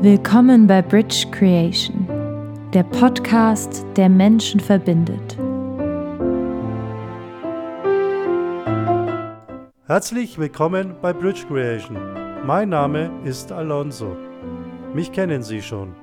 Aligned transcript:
Willkommen 0.00 0.68
bei 0.68 0.80
Bridge 0.80 1.26
Creation, 1.32 2.06
der 2.72 2.84
Podcast, 2.84 3.84
der 3.96 4.08
Menschen 4.08 4.60
verbindet. 4.60 5.36
Herzlich 9.86 10.38
willkommen 10.38 10.94
bei 11.02 11.12
Bridge 11.12 11.46
Creation. 11.48 11.98
Mein 12.46 12.68
Name 12.68 13.10
ist 13.24 13.50
Alonso. 13.50 14.16
Mich 14.94 15.10
kennen 15.10 15.42
Sie 15.42 15.60
schon. 15.60 15.96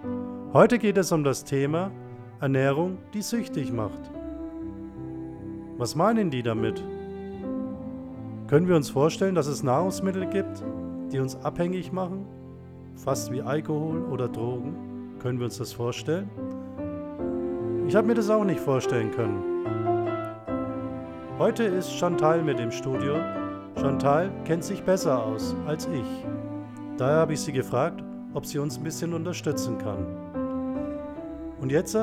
Heute 0.51 0.77
geht 0.77 0.97
es 0.97 1.13
um 1.13 1.23
das 1.23 1.45
Thema 1.45 1.89
Ernährung, 2.41 2.97
die 3.13 3.21
süchtig 3.21 3.71
macht. 3.71 4.11
Was 5.77 5.95
meinen 5.95 6.29
die 6.29 6.43
damit? 6.43 6.83
Können 8.47 8.67
wir 8.67 8.75
uns 8.75 8.89
vorstellen, 8.89 9.35
dass 9.35 9.47
es 9.47 9.63
Nahrungsmittel 9.63 10.25
gibt, 10.25 10.61
die 11.13 11.19
uns 11.19 11.37
abhängig 11.45 11.93
machen? 11.93 12.25
Fast 12.95 13.31
wie 13.31 13.41
Alkohol 13.41 14.03
oder 14.05 14.27
Drogen? 14.27 15.17
Können 15.19 15.37
wir 15.39 15.45
uns 15.45 15.57
das 15.57 15.73
vorstellen? 15.73 16.29
Ich 17.87 17.95
habe 17.95 18.07
mir 18.07 18.15
das 18.15 18.29
auch 18.29 18.43
nicht 18.43 18.59
vorstellen 18.59 19.11
können. 19.11 19.43
Heute 21.37 21.65
ist 21.65 21.91
Chantal 21.91 22.41
mit 22.41 22.59
im 22.59 22.71
Studio. 22.71 23.15
Chantal 23.79 24.31
kennt 24.45 24.63
sich 24.63 24.81
besser 24.83 25.23
aus 25.23 25.55
als 25.67 25.87
ich. 25.87 26.25
Daher 26.97 27.17
habe 27.17 27.33
ich 27.33 27.41
sie 27.41 27.51
gefragt, 27.51 28.03
ob 28.33 28.45
sie 28.45 28.59
uns 28.59 28.77
ein 28.77 28.83
bisschen 28.83 29.13
unterstützen 29.13 29.77
kann. 29.77 30.05
Und 31.59 31.71
jetzt 31.71 31.95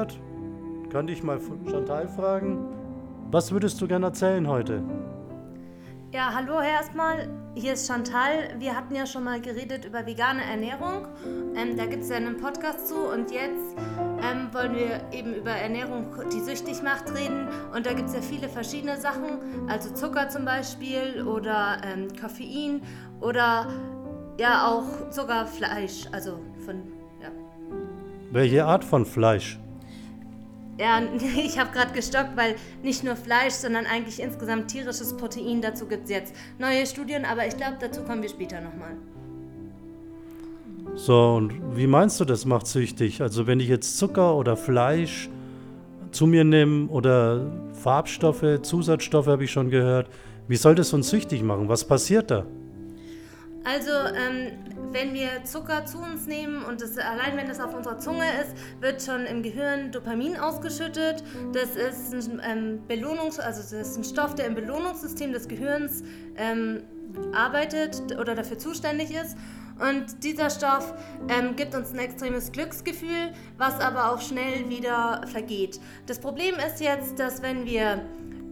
kann 0.91 1.09
ich 1.09 1.23
mal 1.23 1.41
Chantal 1.71 2.07
fragen, 2.09 2.59
was 3.31 3.51
würdest 3.51 3.81
du 3.81 3.89
gerne 3.89 4.07
erzählen 4.07 4.47
heute? 4.47 4.83
Ja, 6.13 6.31
hallo 6.35 6.61
erstmal. 6.61 7.29
Hier 7.55 7.75
ist 7.75 7.87
Chantal. 7.87 8.55
Wir 8.59 8.75
hatten 8.75 8.95
ja 8.95 9.05
schon 9.05 9.25
mal 9.25 9.39
geredet 9.39 9.85
über 9.85 10.07
vegane 10.07 10.43
Ernährung. 10.43 11.07
Ähm, 11.55 11.77
da 11.77 11.85
gibt 11.85 12.03
es 12.03 12.09
ja 12.09 12.17
einen 12.17 12.39
Podcast 12.39 12.89
zu 12.89 12.95
und 12.95 13.31
jetzt 13.31 13.77
ähm, 14.23 14.49
wollen 14.53 14.75
wir 14.75 15.03
eben 15.13 15.35
über 15.35 15.51
Ernährung, 15.51 16.07
die 16.33 16.41
süchtig 16.41 16.83
macht, 16.83 17.15
reden. 17.15 17.49
Und 17.75 17.85
da 17.85 17.93
gibt 17.93 18.09
es 18.09 18.15
ja 18.15 18.23
viele 18.23 18.49
verschiedene 18.49 18.99
Sachen, 18.99 19.69
also 19.69 19.93
Zucker 19.93 20.31
zum 20.31 20.47
Beispiel 20.47 21.25
oder 21.27 21.83
ähm, 21.85 22.09
Koffein 22.19 22.81
oder 23.21 23.69
ja 24.39 24.67
auch 24.67 25.13
sogar 25.13 25.47
Fleisch. 25.47 26.07
Also 26.11 26.39
von, 26.65 26.77
ja. 27.21 27.29
Welche 28.31 28.65
Art 28.65 28.83
von 28.83 29.05
Fleisch? 29.05 29.62
Ja, 30.83 31.01
ich 31.39 31.61
habe 31.61 31.71
gerade 31.71 31.93
gestockt, 31.93 32.37
weil 32.37 32.57
nicht 32.83 33.05
nur 33.05 33.15
Fleisch, 33.15 33.53
sondern 33.53 33.87
eigentlich 33.87 34.21
insgesamt 34.21 34.69
tierisches 34.69 35.17
Protein. 35.17 35.63
Dazu 35.63 35.87
gibt 35.87 36.05
es 36.05 36.11
jetzt 36.11 36.35
neue 36.59 36.85
Studien, 36.87 37.25
aber 37.25 37.47
ich 37.47 37.57
glaube, 37.57 37.77
dazu 37.79 38.03
kommen 38.03 38.21
wir 38.21 38.29
später 38.29 38.61
nochmal. 38.61 38.97
So, 40.97 41.35
und 41.37 41.77
wie 41.77 41.87
meinst 41.87 42.19
du, 42.19 42.25
das 42.25 42.45
macht 42.45 42.67
süchtig? 42.67 43.23
Also 43.23 43.47
wenn 43.47 43.61
ich 43.61 43.69
jetzt 43.69 43.97
Zucker 43.97 44.35
oder 44.35 44.57
Fleisch 44.57 45.31
zu 46.11 46.27
mir 46.27 46.43
nehme 46.43 46.89
oder 46.89 47.47
Farbstoffe, 47.75 48.63
Zusatzstoffe 48.63 49.29
habe 49.29 49.45
ich 49.45 49.53
schon 49.53 49.71
gehört, 49.71 50.11
wie 50.49 50.57
soll 50.57 50.75
das 50.75 50.93
uns 50.93 51.09
süchtig 51.11 51.45
machen? 51.45 51.69
Was 51.69 51.87
passiert 51.87 52.33
da? 52.33 52.45
Also, 53.65 53.91
ähm, 53.91 54.53
wenn 54.91 55.15
wir 55.15 55.45
Zucker 55.45 55.87
zu 55.87 55.99
uns 55.99 56.27
nehmen 56.27 56.65
und 56.65 56.81
das, 56.81 56.99
allein 56.99 57.37
wenn 57.37 57.49
das 57.49 57.61
auf 57.61 57.75
unserer 57.75 57.99
Zunge 57.99 58.25
ist, 58.43 58.55
wird 58.81 59.03
schon 59.03 59.25
im 59.25 59.43
Gehirn 59.43 59.93
Dopamin 59.93 60.37
ausgeschüttet. 60.37 61.23
Das 61.53 61.77
ist 61.77 62.13
ein 62.13 62.41
ähm, 62.45 62.81
Belohnungs-, 62.89 63.41
also 63.41 63.63
das 63.63 63.73
ist 63.73 63.97
ein 63.97 64.05
Stoff, 64.05 64.35
der 64.35 64.47
im 64.47 64.55
Belohnungssystem 64.55 65.33
des 65.33 65.49
Gehirns 65.49 66.03
ähm, 66.37 66.83
arbeitet 67.35 68.03
oder 68.19 68.35
dafür 68.35 68.59
zuständig 68.59 69.11
ist. 69.11 69.37
Und 69.79 70.23
dieser 70.23 70.51
Stoff 70.51 70.95
ähm, 71.29 71.57
gibt 71.57 71.75
uns 71.75 71.93
ein 71.93 71.99
extremes 71.99 72.53
Glücksgefühl, 72.53 73.33
was 73.59 73.81
aber 73.81 74.13
auch 74.13 74.21
schnell 74.21 74.69
wieder 74.69 75.23
vergeht. 75.27 75.81
Das 76.07 76.19
Problem 76.19 76.55
ist 76.57 76.81
jetzt, 76.81 77.19
dass 77.19 77.43
wenn 77.43 77.65
wir 77.65 78.05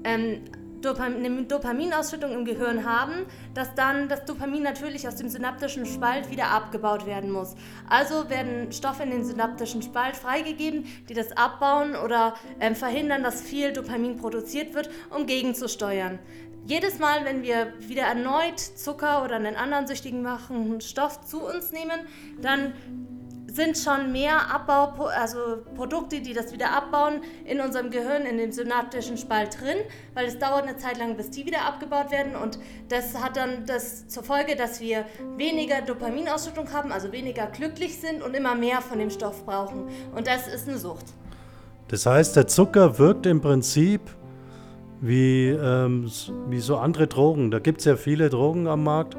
ähm, 0.04 0.40
eine 0.84 1.42
Dopaminausschüttung 1.44 2.32
im 2.32 2.44
Gehirn 2.44 2.84
haben, 2.84 3.26
dass 3.54 3.74
dann 3.74 4.08
das 4.08 4.24
Dopamin 4.24 4.62
natürlich 4.62 5.06
aus 5.06 5.16
dem 5.16 5.28
synaptischen 5.28 5.86
Spalt 5.86 6.30
wieder 6.30 6.48
abgebaut 6.48 7.06
werden 7.06 7.30
muss. 7.30 7.54
Also 7.88 8.28
werden 8.30 8.72
Stoffe 8.72 9.02
in 9.02 9.10
den 9.10 9.24
synaptischen 9.24 9.82
Spalt 9.82 10.16
freigegeben, 10.16 10.84
die 11.08 11.14
das 11.14 11.32
abbauen 11.32 11.96
oder 11.96 12.34
äh, 12.58 12.74
verhindern, 12.74 13.22
dass 13.22 13.40
viel 13.40 13.72
Dopamin 13.72 14.16
produziert 14.16 14.74
wird, 14.74 14.90
um 15.10 15.26
gegenzusteuern. 15.26 16.18
Jedes 16.66 16.98
Mal, 16.98 17.24
wenn 17.24 17.42
wir 17.42 17.72
wieder 17.80 18.02
erneut 18.02 18.60
Zucker 18.60 19.24
oder 19.24 19.36
einen 19.36 19.56
anderen 19.56 19.86
süchtigen 19.86 20.22
machenden 20.22 20.80
Stoff 20.80 21.24
zu 21.24 21.42
uns 21.42 21.72
nehmen, 21.72 22.00
dann 22.40 22.74
sind 23.60 23.76
schon 23.76 24.10
mehr 24.10 24.50
Abbau, 24.50 25.04
also 25.08 25.38
Produkte, 25.74 26.22
die 26.22 26.32
das 26.32 26.50
wieder 26.50 26.72
abbauen, 26.74 27.20
in 27.44 27.60
unserem 27.60 27.90
Gehirn, 27.90 28.22
in 28.22 28.38
dem 28.38 28.52
synaptischen 28.52 29.18
Spalt 29.18 29.60
drin, 29.60 29.76
weil 30.14 30.26
es 30.26 30.38
dauert 30.38 30.62
eine 30.62 30.78
Zeit 30.78 30.98
lang, 30.98 31.14
bis 31.14 31.28
die 31.28 31.44
wieder 31.44 31.66
abgebaut 31.66 32.10
werden 32.10 32.36
und 32.36 32.58
das 32.88 33.22
hat 33.22 33.36
dann 33.36 33.66
das 33.66 34.08
zur 34.08 34.22
Folge, 34.22 34.56
dass 34.56 34.80
wir 34.80 35.04
weniger 35.36 35.82
Dopaminausschüttung 35.82 36.72
haben, 36.72 36.90
also 36.90 37.12
weniger 37.12 37.46
glücklich 37.48 38.00
sind 38.00 38.22
und 38.22 38.34
immer 38.34 38.54
mehr 38.54 38.80
von 38.80 38.98
dem 38.98 39.10
Stoff 39.10 39.44
brauchen 39.44 39.88
und 40.14 40.26
das 40.26 40.48
ist 40.48 40.66
eine 40.66 40.78
Sucht. 40.78 41.04
Das 41.88 42.06
heißt, 42.06 42.36
der 42.36 42.46
Zucker 42.46 42.98
wirkt 42.98 43.26
im 43.26 43.42
Prinzip 43.42 44.00
wie, 45.02 45.48
ähm, 45.48 46.10
wie 46.48 46.60
so 46.60 46.78
andere 46.78 47.08
Drogen. 47.08 47.50
Da 47.50 47.58
gibt 47.58 47.80
es 47.80 47.84
ja 47.84 47.96
viele 47.96 48.30
Drogen 48.30 48.68
am 48.68 48.84
Markt, 48.84 49.16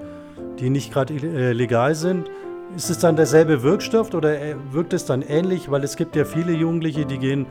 die 0.60 0.72
nicht 0.72 0.92
gerade 0.92 1.14
äh, 1.14 1.52
legal 1.52 1.94
sind 1.94 2.30
ist 2.76 2.90
es 2.90 3.00
dann 3.00 3.16
derselbe 3.16 3.64
Wirkstoff 3.64 4.14
oder 4.14 4.40
äh, 4.40 4.56
wirkt 4.72 4.94
es 4.94 5.06
dann 5.06 5.22
ähnlich? 5.22 5.70
Weil 5.70 5.84
es 5.84 5.96
gibt 5.96 6.16
ja 6.16 6.26
viele 6.26 6.54
Jugendliche, 6.54 7.06
die 7.06 7.18
gehen 7.18 7.46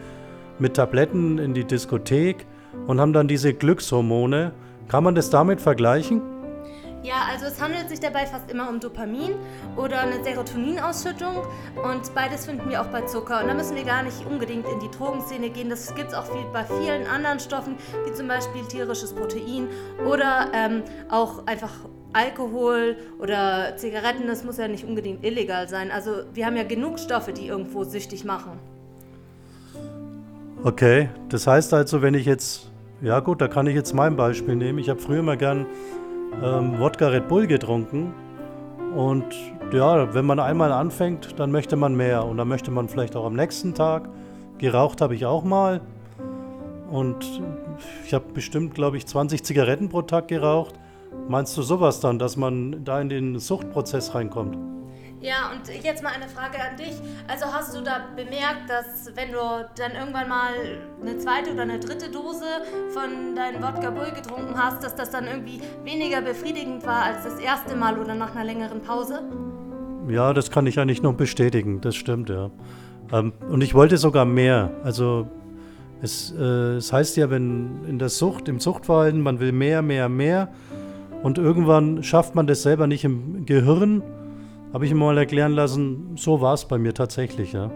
mit 0.59 0.75
Tabletten 0.75 1.39
in 1.39 1.55
die 1.55 1.65
Diskothek 1.65 2.47
und 2.87 3.01
haben 3.01 3.13
dann 3.13 3.29
diese 3.29 3.55
Glückshormone. 3.55 4.53
Kann 4.89 5.05
man 5.05 5.15
das 5.15 5.31
damit 5.31 5.61
vergleichen? 5.61 6.23
Ja, 7.03 7.23
also 7.31 7.47
es 7.47 7.61
handelt 7.61 7.89
sich 7.89 8.01
dabei 8.01 8.27
fast 8.27 8.51
immer 8.51 8.69
um 8.69 8.79
Dopamin 8.79 9.35
oder 9.77 10.01
eine 10.01 10.23
Serotoninausschüttung 10.23 11.35
und 11.83 12.15
beides 12.15 12.45
finden 12.45 12.69
wir 12.69 12.83
auch 12.83 12.89
bei 12.89 13.01
Zucker. 13.03 13.41
Und 13.41 13.49
da 13.49 13.55
müssen 13.55 13.75
wir 13.75 13.85
gar 13.85 14.03
nicht 14.03 14.27
unbedingt 14.27 14.69
in 14.69 14.81
die 14.81 14.91
Drogenszene 14.91 15.49
gehen. 15.49 15.71
Das 15.71 15.95
gibt 15.95 16.09
es 16.09 16.15
auch 16.15 16.27
viel, 16.27 16.45
bei 16.53 16.65
vielen 16.65 17.07
anderen 17.07 17.41
Stoffen, 17.41 17.77
wie 18.05 18.13
zum 18.13 18.29
Beispiel 18.29 18.63
tierisches 18.69 19.15
Protein 19.15 19.69
oder 20.07 20.51
ähm, 20.53 20.83
auch 21.09 21.47
einfach 21.47 21.73
Alkohol 22.13 22.97
oder 23.19 23.77
Zigaretten, 23.77 24.27
das 24.27 24.45
muss 24.45 24.59
ja 24.59 24.69
nicht 24.69 24.85
unbedingt 24.85 25.25
illegal 25.25 25.69
sein. 25.69 25.91
Also 25.91 26.11
wir 26.35 26.47
haben 26.47 26.57
ja 26.57 26.65
genug 26.65 26.99
Stoffe, 26.99 27.33
die 27.33 27.47
irgendwo 27.47 27.85
süchtig 27.85 28.25
machen. 28.25 28.59
Okay, 30.63 31.09
das 31.29 31.47
heißt 31.47 31.73
also, 31.73 32.03
wenn 32.03 32.15
ich 32.15 32.27
jetzt, 32.27 32.71
ja 33.01 33.21
gut, 33.21 33.41
da 33.41 33.49
kann 33.49 33.67
ich 33.67 33.75
jetzt 33.75 33.95
mein 33.95 34.17
Beispiel 34.17 34.57
nehmen. 34.57 34.79
Ich 34.79 34.91
habe 34.91 35.01
früher 35.01 35.23
mal 35.23 35.37
gern 35.37 35.67
ähm, 36.43 36.79
Wodka 36.79 37.09
Red 37.09 37.29
Bull 37.29 37.47
getrunken 37.47 38.13
und 38.95 39.25
ja, 39.73 40.13
wenn 40.13 40.27
man 40.27 40.41
einmal 40.41 40.73
anfängt, 40.73 41.39
dann 41.39 41.53
möchte 41.53 41.77
man 41.77 41.95
mehr 41.95 42.25
und 42.27 42.37
dann 42.37 42.49
möchte 42.49 42.71
man 42.71 42.89
vielleicht 42.89 43.15
auch 43.17 43.25
am 43.25 43.35
nächsten 43.35 43.75
Tag. 43.75 44.09
Geraucht 44.59 45.01
habe 45.01 45.15
ich 45.15 45.25
auch 45.27 45.45
mal 45.45 45.81
und 46.91 47.41
ich 48.05 48.13
habe 48.13 48.25
bestimmt, 48.35 48.75
glaube 48.75 48.97
ich, 48.97 49.07
20 49.07 49.45
Zigaretten 49.45 49.89
pro 49.89 50.03
Tag 50.03 50.29
geraucht. 50.29 50.75
Meinst 51.29 51.57
du 51.57 51.63
sowas 51.63 52.01
dann, 52.01 52.19
dass 52.19 52.37
man 52.37 52.85
da 52.85 53.01
in 53.01 53.09
den 53.09 53.39
Suchtprozess 53.39 54.15
reinkommt? 54.15 54.57
Ja, 55.21 55.53
und 55.53 55.69
jetzt 55.85 56.03
mal 56.03 56.13
eine 56.15 56.29
Frage 56.29 56.57
an 56.59 56.79
dich. 56.79 56.95
Also 57.29 57.45
hast 57.47 57.77
du 57.77 57.83
da 57.83 58.07
bemerkt, 58.17 58.69
dass 58.69 59.15
wenn 59.15 59.33
du 59.33 59.39
dann 59.77 59.93
irgendwann 59.93 60.29
mal 60.31 60.55
eine 61.03 61.19
zweite 61.19 61.53
oder 61.53 61.63
eine 61.63 61.79
dritte 61.79 62.11
Dose 62.11 62.47
von 62.95 63.37
deinem 63.37 63.63
Wodka 63.63 63.91
Bull 63.91 64.13
getrunken 64.13 64.55
hast, 64.57 64.83
dass 64.83 64.95
das 64.95 65.11
dann 65.11 65.27
irgendwie 65.27 65.61
weniger 65.85 66.23
befriedigend 66.23 66.87
war 66.87 67.03
als 67.03 67.25
das 67.25 67.39
erste 67.39 67.77
Mal 67.77 67.99
oder 67.99 68.15
nach 68.15 68.35
einer 68.35 68.45
längeren 68.45 68.81
Pause? 68.81 69.21
Ja, 70.09 70.33
das 70.33 70.51
kann 70.51 70.67
ich 70.67 70.81
eigentlich 70.81 71.03
noch 71.03 71.15
bestätigen. 71.15 71.83
Das 71.83 71.97
stimmt, 71.97 72.31
ja. 72.31 72.51
Ähm, 73.13 73.35
und 73.51 73.61
ich 73.61 73.75
wollte 73.75 73.99
sogar 73.99 74.25
mehr. 74.25 74.71
Also 74.85 75.29
es, 76.01 76.33
äh, 76.33 76.77
es 76.77 76.95
heißt 76.95 77.19
ja, 77.19 77.29
wenn 77.29 77.85
in 77.87 77.99
der 77.99 78.09
Sucht, 78.09 78.49
im 78.49 78.59
Suchtverhalten, 78.59 79.21
man 79.21 79.39
will 79.39 79.53
mehr, 79.53 79.83
mehr, 79.83 80.09
mehr. 80.09 80.49
Und 81.23 81.39
irgendwann 81.39 82.03
schafft 82.03 82.35
man 82.35 82.47
das 82.47 82.63
selber 82.63 82.87
nicht 82.87 83.05
im 83.05 83.45
Gehirn. 83.45 84.03
Habe 84.73 84.87
ich 84.87 84.93
mir 84.93 85.01
mal 85.01 85.19
erklären 85.19 85.53
lassen, 85.53 86.17
so 86.17 86.41
war 86.41 86.55
es 86.55 86.65
bei 86.65 86.79
mir 86.79 86.95
tatsächlich, 86.95 87.53
ja. 87.53 87.71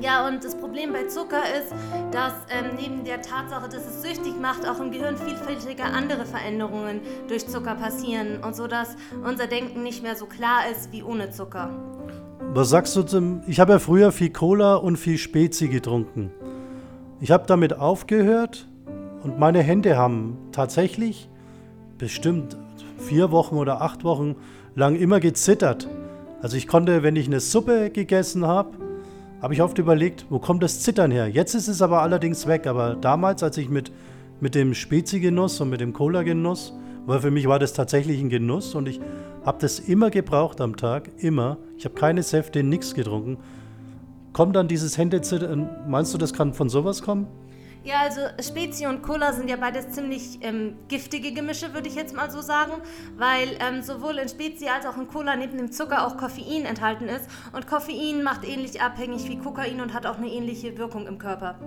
Ja, 0.00 0.26
und 0.28 0.42
das 0.42 0.54
Problem 0.54 0.92
bei 0.92 1.04
Zucker 1.04 1.42
ist, 1.58 1.72
dass 2.10 2.32
ähm, 2.50 2.76
neben 2.80 3.04
der 3.04 3.20
Tatsache, 3.20 3.68
dass 3.68 3.86
es 3.86 4.02
süchtig 4.02 4.34
macht, 4.40 4.66
auch 4.66 4.80
im 4.80 4.90
Gehirn 4.90 5.16
vielfältige 5.16 5.84
andere 5.84 6.24
Veränderungen 6.24 7.00
durch 7.28 7.46
Zucker 7.46 7.74
passieren 7.74 8.42
und 8.42 8.56
so, 8.56 8.66
dass 8.66 8.96
unser 9.26 9.46
Denken 9.46 9.82
nicht 9.82 10.02
mehr 10.02 10.16
so 10.16 10.26
klar 10.26 10.60
ist 10.70 10.92
wie 10.92 11.02
ohne 11.02 11.30
Zucker. 11.30 11.70
Was 12.52 12.70
sagst 12.70 12.96
du 12.96 13.02
zum. 13.02 13.42
Ich 13.46 13.60
habe 13.60 13.72
ja 13.72 13.78
früher 13.78 14.12
viel 14.12 14.30
Cola 14.30 14.76
und 14.76 14.96
viel 14.96 15.18
Spezi 15.18 15.68
getrunken. 15.68 16.30
Ich 17.20 17.30
habe 17.30 17.44
damit 17.46 17.78
aufgehört 17.78 18.68
und 19.22 19.38
meine 19.38 19.60
Hände 19.60 19.96
haben 19.96 20.38
tatsächlich 20.52 21.28
bestimmt 22.04 22.58
vier 22.98 23.30
Wochen 23.30 23.56
oder 23.56 23.80
acht 23.80 24.04
Wochen 24.04 24.36
lang 24.74 24.94
immer 24.94 25.20
gezittert. 25.20 25.88
Also 26.42 26.58
ich 26.58 26.66
konnte, 26.66 27.02
wenn 27.02 27.16
ich 27.16 27.28
eine 27.28 27.40
Suppe 27.40 27.88
gegessen 27.88 28.46
habe, 28.46 28.76
habe 29.40 29.54
ich 29.54 29.62
oft 29.62 29.78
überlegt, 29.78 30.26
wo 30.28 30.38
kommt 30.38 30.62
das 30.62 30.80
Zittern 30.80 31.10
her? 31.10 31.28
Jetzt 31.28 31.54
ist 31.54 31.66
es 31.66 31.80
aber 31.80 32.02
allerdings 32.02 32.46
weg. 32.46 32.66
Aber 32.66 32.94
damals, 32.94 33.42
als 33.42 33.56
ich 33.56 33.70
mit, 33.70 33.90
mit 34.38 34.54
dem 34.54 34.74
Spezi-Genuss 34.74 35.62
und 35.62 35.70
mit 35.70 35.80
dem 35.80 35.94
Cola-Genuss, 35.94 36.74
weil 37.06 37.20
für 37.20 37.30
mich 37.30 37.48
war 37.48 37.58
das 37.58 37.72
tatsächlich 37.72 38.20
ein 38.20 38.28
Genuss 38.28 38.74
und 38.74 38.86
ich 38.86 39.00
habe 39.42 39.56
das 39.62 39.78
immer 39.78 40.10
gebraucht 40.10 40.60
am 40.60 40.76
Tag, 40.76 41.10
immer. 41.16 41.56
Ich 41.78 41.86
habe 41.86 41.94
keine 41.94 42.22
Säfte, 42.22 42.62
nichts 42.62 42.92
getrunken. 42.92 43.38
Kommt 44.34 44.56
dann 44.56 44.68
dieses 44.68 44.98
Händezittern, 44.98 45.70
meinst 45.88 46.12
du, 46.12 46.18
das 46.18 46.34
kann 46.34 46.52
von 46.52 46.68
sowas 46.68 47.00
kommen? 47.00 47.28
Ja, 47.84 48.00
also 48.00 48.20
Spezi 48.40 48.86
und 48.86 49.02
Cola 49.02 49.34
sind 49.34 49.50
ja 49.50 49.56
beides 49.56 49.90
ziemlich 49.90 50.38
ähm, 50.40 50.76
giftige 50.88 51.32
Gemische, 51.32 51.74
würde 51.74 51.86
ich 51.86 51.94
jetzt 51.94 52.16
mal 52.16 52.30
so 52.30 52.40
sagen, 52.40 52.72
weil 53.18 53.58
ähm, 53.60 53.82
sowohl 53.82 54.16
in 54.16 54.26
Spezi 54.26 54.68
als 54.68 54.86
auch 54.86 54.96
in 54.96 55.06
Cola 55.06 55.36
neben 55.36 55.58
dem 55.58 55.70
Zucker 55.70 56.06
auch 56.06 56.16
Koffein 56.16 56.64
enthalten 56.64 57.08
ist. 57.08 57.28
Und 57.52 57.66
Koffein 57.66 58.22
macht 58.22 58.48
ähnlich 58.48 58.80
abhängig 58.80 59.28
wie 59.28 59.36
Kokain 59.36 59.82
und 59.82 59.92
hat 59.92 60.06
auch 60.06 60.16
eine 60.16 60.28
ähnliche 60.28 60.78
Wirkung 60.78 61.06
im 61.06 61.18
Körper. 61.18 61.58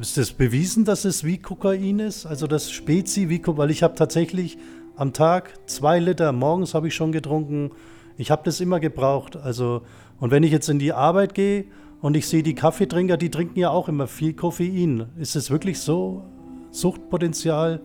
Ist 0.00 0.16
das 0.16 0.32
bewiesen, 0.32 0.84
dass 0.84 1.04
es 1.04 1.22
wie 1.22 1.38
Kokain 1.38 2.00
ist? 2.00 2.26
Also 2.26 2.48
das 2.48 2.72
Spezi 2.72 3.28
wie 3.28 3.38
Kokain? 3.38 3.58
Weil 3.58 3.70
ich 3.70 3.84
habe 3.84 3.94
tatsächlich 3.94 4.58
am 4.96 5.12
Tag 5.12 5.54
zwei 5.68 6.00
Liter, 6.00 6.32
morgens 6.32 6.74
habe 6.74 6.88
ich 6.88 6.96
schon 6.96 7.12
getrunken. 7.12 7.70
Ich 8.16 8.32
habe 8.32 8.42
das 8.44 8.60
immer 8.60 8.80
gebraucht. 8.80 9.36
Also, 9.36 9.82
und 10.18 10.32
wenn 10.32 10.42
ich 10.42 10.50
jetzt 10.50 10.68
in 10.68 10.80
die 10.80 10.92
Arbeit 10.92 11.32
gehe 11.34 11.66
und 12.02 12.16
ich 12.16 12.26
sehe 12.26 12.42
die 12.42 12.54
Kaffeetrinker, 12.54 13.16
die 13.16 13.30
trinken 13.30 13.58
ja 13.60 13.70
auch 13.70 13.88
immer 13.88 14.08
viel 14.08 14.34
Koffein. 14.34 15.06
Ist 15.16 15.36
es 15.36 15.50
wirklich 15.50 15.78
so 15.78 16.24
Suchtpotenzial 16.72 17.80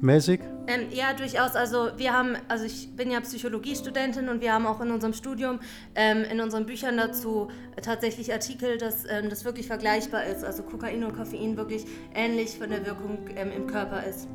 mäßig? 0.00 0.40
Ähm, 0.68 0.82
ja, 0.92 1.12
durchaus. 1.12 1.56
Also 1.56 1.88
wir 1.96 2.12
haben, 2.12 2.36
also 2.46 2.64
ich 2.64 2.94
bin 2.94 3.10
ja 3.10 3.20
Psychologiestudentin 3.20 4.28
und 4.28 4.40
wir 4.40 4.52
haben 4.52 4.64
auch 4.64 4.80
in 4.80 4.92
unserem 4.92 5.12
Studium, 5.12 5.58
ähm, 5.96 6.24
in 6.30 6.40
unseren 6.40 6.66
Büchern 6.66 6.96
dazu 6.96 7.48
tatsächlich 7.82 8.32
Artikel, 8.32 8.78
dass 8.78 9.04
ähm, 9.10 9.28
das 9.28 9.44
wirklich 9.44 9.66
vergleichbar 9.66 10.24
ist. 10.24 10.44
Also 10.44 10.62
Kokain 10.62 11.02
und 11.02 11.16
Koffein 11.16 11.56
wirklich 11.56 11.84
ähnlich 12.14 12.50
von 12.58 12.70
der 12.70 12.86
Wirkung 12.86 13.18
ähm, 13.34 13.50
im 13.56 13.66
Körper 13.66 14.04
ist. 14.04 14.28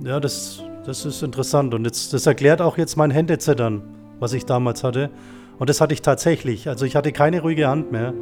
Ja, 0.00 0.20
das, 0.20 0.62
das 0.86 1.04
ist 1.04 1.22
interessant 1.22 1.74
und 1.74 1.84
jetzt, 1.84 2.14
das 2.14 2.26
erklärt 2.26 2.62
auch 2.62 2.78
jetzt 2.78 2.96
mein 2.96 3.10
Händezittern, 3.10 3.82
was 4.20 4.32
ich 4.32 4.46
damals 4.46 4.82
hatte. 4.82 5.10
Und 5.58 5.70
das 5.70 5.80
hatte 5.80 5.94
ich 5.94 6.02
tatsächlich. 6.02 6.68
Also 6.68 6.84
ich 6.84 6.96
hatte 6.96 7.12
keine 7.12 7.42
ruhige 7.42 7.68
Hand 7.68 7.92
mehr. 7.92 8.12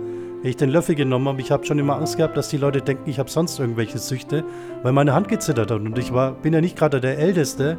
Wenn 0.43 0.51
ich 0.51 0.57
den 0.57 0.71
Löffel 0.71 0.95
genommen 0.95 1.29
habe, 1.29 1.41
ich 1.41 1.51
habe 1.51 1.65
schon 1.65 1.79
immer 1.79 1.97
Angst 1.97 2.17
gehabt, 2.17 2.37
dass 2.37 2.49
die 2.49 2.57
Leute 2.57 2.83
denken, 2.83 3.09
ich 3.09 3.19
habe 3.19 3.31
sonst 3.31 3.59
irgendwelche 3.59 3.99
Süchte, 3.99 4.45
weil 4.83 4.93
meine 4.93 5.15
Hand 5.15 5.29
gezittert 5.29 5.71
hat. 5.71 5.81
Und 5.81 5.99
ich 5.99 6.13
war, 6.13 6.33
bin 6.33 6.53
ja 6.53 6.61
nicht 6.61 6.77
gerade 6.77 7.01
der 7.01 7.19
Älteste. 7.19 7.79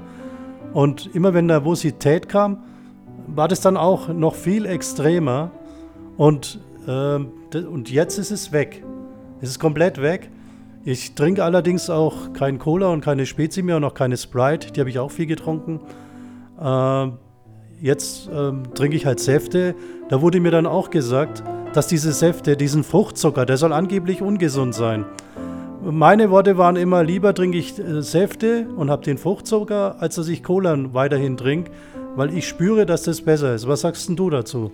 Und 0.72 1.14
immer 1.14 1.34
wenn 1.34 1.46
Nervosität 1.46 2.30
kam, 2.30 2.64
war 3.28 3.48
das 3.48 3.62
dann 3.62 3.78
auch 3.78 4.08
noch 4.08 4.36
viel 4.36 4.66
extremer. 4.66 5.52
Und, 6.18 6.60
äh, 6.88 7.16
und 7.60 7.92
jetzt 7.92 8.18
ist 8.18 8.32
es 8.32 8.52
weg. 8.52 8.84
Es 9.42 9.50
ist 9.50 9.60
komplett 9.60 10.02
weg. 10.02 10.30
Ich 10.86 11.16
trinke 11.16 11.44
allerdings 11.44 11.90
auch 11.90 12.34
kein 12.34 12.60
Cola 12.60 12.88
und 12.88 13.02
keine 13.02 13.26
Spezi 13.26 13.62
mehr 13.62 13.78
und 13.78 13.84
auch 13.84 13.94
keine 13.94 14.18
Sprite. 14.18 14.72
Die 14.72 14.80
habe 14.80 14.90
ich 14.90 15.00
auch 15.00 15.12
viel 15.12 15.26
getrunken. 15.26 15.80
Äh, 16.60 17.08
jetzt 17.84 18.30
ähm, 18.34 18.64
trinke 18.74 18.96
ich 18.96 19.06
halt 19.06 19.20
Säfte. 19.20 19.76
Da 20.08 20.22
wurde 20.22 20.40
mir 20.40 20.52
dann 20.52 20.66
auch 20.66 20.90
gesagt, 20.90 21.44
dass 21.74 21.88
diese 21.88 22.14
Säfte, 22.14 22.56
diesen 22.56 22.84
Fruchtzucker, 22.84 23.46
der 23.46 23.58
soll 23.58 23.74
angeblich 23.74 24.22
ungesund 24.22 24.74
sein. 24.74 25.06
Meine 25.84 26.32
Worte 26.32 26.58
waren 26.58 26.78
immer, 26.78 27.04
lieber 27.04 27.36
trinke 27.36 27.58
ich 27.58 27.78
äh, 27.78 28.02
Säfte 28.02 28.68
und 28.78 28.90
habe 28.90 29.04
den 29.04 29.18
Fruchtzucker, 29.18 29.98
als 30.00 30.16
dass 30.16 30.30
ich 30.30 30.44
Cola 30.44 30.94
weiterhin 30.94 31.36
trinke, 31.36 31.72
weil 32.16 32.34
ich 32.34 32.48
spüre, 32.48 32.86
dass 32.86 33.04
das 33.04 33.22
besser 33.22 33.54
ist. 33.54 33.68
Was 33.68 33.82
sagst 33.82 34.10
du 34.10 34.30
dazu? 34.30 34.72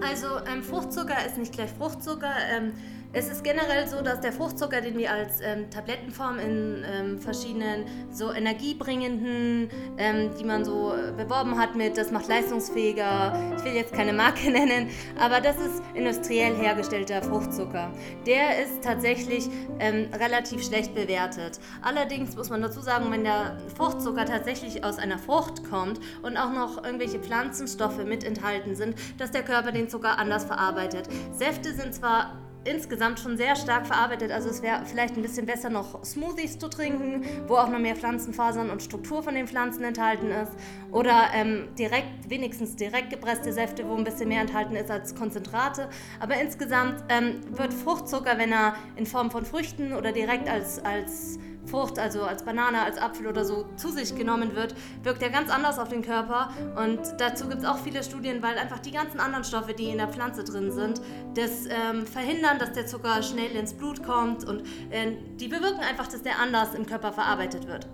Also 0.00 0.26
ähm, 0.50 0.62
Fruchtzucker 0.62 1.26
ist 1.26 1.36
nicht 1.36 1.52
gleich 1.52 1.70
Fruchtzucker. 1.78 2.32
Ähm, 2.56 2.72
es 3.16 3.30
ist 3.30 3.42
generell 3.42 3.88
so, 3.88 4.02
dass 4.02 4.20
der 4.20 4.30
Fruchtzucker, 4.30 4.82
den 4.82 4.98
wir 4.98 5.10
als 5.10 5.40
ähm, 5.40 5.70
Tablettenform 5.70 6.38
in 6.38 6.84
ähm, 6.84 7.18
verschiedenen 7.18 7.86
so 8.10 8.30
energiebringenden, 8.30 9.70
ähm, 9.96 10.30
die 10.38 10.44
man 10.44 10.66
so 10.66 10.92
beworben 11.16 11.58
hat 11.58 11.74
mit, 11.76 11.96
das 11.96 12.10
macht 12.10 12.28
leistungsfähiger, 12.28 13.54
ich 13.56 13.64
will 13.64 13.72
jetzt 13.72 13.94
keine 13.94 14.12
Marke 14.12 14.50
nennen, 14.50 14.90
aber 15.18 15.40
das 15.40 15.56
ist 15.56 15.82
industriell 15.94 16.56
hergestellter 16.56 17.22
Fruchtzucker. 17.22 17.90
Der 18.26 18.62
ist 18.62 18.84
tatsächlich 18.84 19.48
ähm, 19.78 20.10
relativ 20.12 20.62
schlecht 20.62 20.94
bewertet. 20.94 21.58
Allerdings 21.80 22.36
muss 22.36 22.50
man 22.50 22.60
dazu 22.60 22.82
sagen, 22.82 23.10
wenn 23.10 23.24
der 23.24 23.56
Fruchtzucker 23.78 24.26
tatsächlich 24.26 24.84
aus 24.84 24.98
einer 24.98 25.18
Frucht 25.18 25.64
kommt 25.70 26.00
und 26.22 26.36
auch 26.36 26.52
noch 26.52 26.84
irgendwelche 26.84 27.18
Pflanzenstoffe 27.18 28.04
mit 28.04 28.24
enthalten 28.24 28.76
sind, 28.76 28.94
dass 29.16 29.30
der 29.30 29.42
Körper 29.42 29.72
den 29.72 29.88
Zucker 29.88 30.18
anders 30.18 30.44
verarbeitet. 30.44 31.08
Säfte 31.32 31.72
sind 31.72 31.94
zwar 31.94 32.45
insgesamt 32.66 33.20
schon 33.20 33.36
sehr 33.36 33.56
stark 33.56 33.86
verarbeitet. 33.86 34.30
Also 34.30 34.48
es 34.48 34.62
wäre 34.62 34.82
vielleicht 34.84 35.16
ein 35.16 35.22
bisschen 35.22 35.46
besser 35.46 35.70
noch 35.70 36.04
Smoothies 36.04 36.58
zu 36.58 36.68
trinken, 36.68 37.24
wo 37.46 37.56
auch 37.56 37.68
noch 37.68 37.78
mehr 37.78 37.96
Pflanzenfasern 37.96 38.70
und 38.70 38.82
Struktur 38.82 39.22
von 39.22 39.34
den 39.34 39.46
Pflanzen 39.46 39.84
enthalten 39.84 40.30
ist. 40.30 40.52
Oder 40.92 41.28
ähm, 41.34 41.68
direkt, 41.78 42.28
wenigstens 42.28 42.76
direkt 42.76 43.10
gepresste 43.10 43.52
Säfte, 43.52 43.88
wo 43.88 43.94
ein 43.94 44.04
bisschen 44.04 44.28
mehr 44.28 44.40
enthalten 44.40 44.76
ist 44.76 44.90
als 44.90 45.14
Konzentrate. 45.14 45.88
Aber 46.20 46.40
insgesamt 46.40 47.04
ähm, 47.08 47.40
wird 47.50 47.72
Fruchtzucker, 47.72 48.38
wenn 48.38 48.52
er 48.52 48.74
in 48.96 49.06
Form 49.06 49.30
von 49.30 49.44
Früchten 49.44 49.92
oder 49.92 50.12
direkt 50.12 50.48
als, 50.48 50.84
als 50.84 51.38
Frucht, 51.66 51.98
also 51.98 52.22
als 52.22 52.44
Banane, 52.44 52.80
als 52.80 52.98
Apfel 52.98 53.26
oder 53.26 53.44
so 53.44 53.66
zu 53.76 53.90
sich 53.90 54.14
genommen 54.14 54.54
wird, 54.54 54.74
wirkt 55.02 55.22
er 55.22 55.30
ganz 55.30 55.50
anders 55.50 55.78
auf 55.78 55.88
den 55.88 56.02
Körper. 56.02 56.50
Und 56.76 57.00
dazu 57.18 57.48
gibt 57.48 57.62
es 57.62 57.68
auch 57.68 57.78
viele 57.78 58.02
Studien, 58.02 58.42
weil 58.42 58.56
einfach 58.58 58.78
die 58.78 58.92
ganzen 58.92 59.20
anderen 59.20 59.44
Stoffe, 59.44 59.74
die 59.74 59.90
in 59.90 59.98
der 59.98 60.08
Pflanze 60.08 60.44
drin 60.44 60.70
sind, 60.70 61.00
das 61.34 61.66
ähm, 61.66 62.06
verhindern, 62.06 62.58
dass 62.58 62.72
der 62.72 62.86
Zucker 62.86 63.22
schnell 63.22 63.50
ins 63.56 63.74
Blut 63.74 64.02
kommt 64.02 64.44
und 64.44 64.60
äh, 64.90 65.12
die 65.38 65.48
bewirken 65.48 65.80
einfach, 65.80 66.06
dass 66.06 66.22
der 66.22 66.40
anders 66.40 66.74
im 66.74 66.86
Körper 66.86 67.12
verarbeitet 67.12 67.66
wird. 67.66 67.86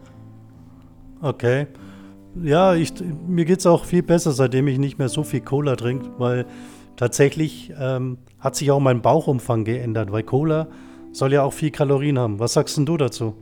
Okay. 1.20 1.66
Ja, 2.42 2.74
ich, 2.74 2.94
mir 3.26 3.44
geht 3.44 3.58
es 3.58 3.66
auch 3.66 3.84
viel 3.84 4.02
besser, 4.02 4.32
seitdem 4.32 4.66
ich 4.66 4.78
nicht 4.78 4.98
mehr 4.98 5.08
so 5.08 5.22
viel 5.22 5.40
Cola 5.40 5.76
trinke, 5.76 6.10
weil 6.18 6.46
tatsächlich 6.96 7.72
ähm, 7.78 8.18
hat 8.38 8.56
sich 8.56 8.70
auch 8.70 8.80
mein 8.80 9.02
Bauchumfang 9.02 9.64
geändert, 9.64 10.12
weil 10.12 10.22
Cola 10.22 10.68
soll 11.12 11.32
ja 11.32 11.42
auch 11.42 11.52
viel 11.52 11.70
Kalorien 11.70 12.18
haben. 12.18 12.38
Was 12.38 12.54
sagst 12.54 12.76
denn 12.76 12.86
du 12.86 12.96
dazu? 12.96 13.34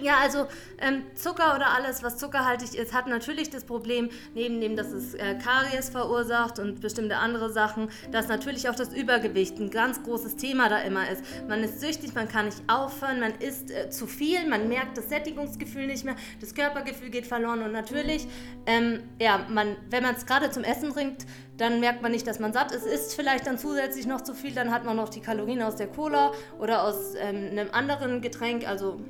Ja, 0.00 0.18
also 0.20 0.46
ähm, 0.80 1.02
Zucker 1.14 1.54
oder 1.54 1.68
alles, 1.76 2.02
was 2.02 2.16
zuckerhaltig 2.16 2.74
ist, 2.74 2.94
hat 2.94 3.06
natürlich 3.06 3.50
das 3.50 3.64
Problem, 3.64 4.08
neben 4.34 4.60
dem, 4.60 4.74
dass 4.74 4.90
es 4.90 5.14
äh, 5.14 5.36
Karies 5.42 5.90
verursacht 5.90 6.58
und 6.58 6.80
bestimmte 6.80 7.16
andere 7.16 7.52
Sachen, 7.52 7.88
dass 8.10 8.28
natürlich 8.28 8.68
auch 8.68 8.74
das 8.74 8.94
Übergewicht 8.94 9.58
ein 9.58 9.70
ganz 9.70 10.02
großes 10.02 10.36
Thema 10.36 10.68
da 10.68 10.78
immer 10.78 11.08
ist. 11.10 11.22
Man 11.48 11.62
ist 11.62 11.80
süchtig, 11.80 12.14
man 12.14 12.28
kann 12.28 12.46
nicht 12.46 12.62
aufhören, 12.68 13.20
man 13.20 13.32
isst 13.34 13.70
äh, 13.70 13.90
zu 13.90 14.06
viel, 14.06 14.48
man 14.48 14.68
merkt 14.68 14.96
das 14.96 15.08
Sättigungsgefühl 15.08 15.86
nicht 15.86 16.04
mehr, 16.04 16.16
das 16.40 16.54
Körpergefühl 16.54 17.10
geht 17.10 17.26
verloren 17.26 17.62
und 17.62 17.72
natürlich, 17.72 18.26
ähm, 18.66 19.02
ja, 19.20 19.46
man, 19.48 19.76
wenn 19.90 20.02
man 20.02 20.14
es 20.14 20.26
gerade 20.26 20.50
zum 20.50 20.64
Essen 20.64 20.92
bringt, 20.92 21.26
dann 21.58 21.80
merkt 21.80 22.02
man 22.02 22.12
nicht, 22.12 22.26
dass 22.26 22.40
man 22.40 22.52
satt 22.52 22.72
ist, 22.72 22.86
isst 22.86 23.14
vielleicht 23.14 23.46
dann 23.46 23.58
zusätzlich 23.58 24.06
noch 24.06 24.22
zu 24.22 24.34
viel, 24.34 24.52
dann 24.52 24.72
hat 24.72 24.84
man 24.84 24.96
noch 24.96 25.10
die 25.10 25.20
Kalorien 25.20 25.62
aus 25.62 25.76
der 25.76 25.86
Cola 25.86 26.32
oder 26.58 26.82
aus 26.82 27.14
ähm, 27.18 27.50
einem 27.50 27.68
anderen 27.72 28.20
Getränk, 28.22 28.66
also 28.66 29.00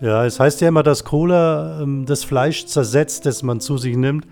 ja, 0.00 0.24
es 0.24 0.38
heißt 0.38 0.60
ja 0.60 0.68
immer, 0.68 0.82
dass 0.82 1.04
Cola 1.04 1.80
ähm, 1.82 2.06
das 2.06 2.24
Fleisch 2.24 2.66
zersetzt, 2.66 3.26
das 3.26 3.42
man 3.42 3.60
zu 3.60 3.78
sich 3.78 3.96
nimmt. 3.96 4.26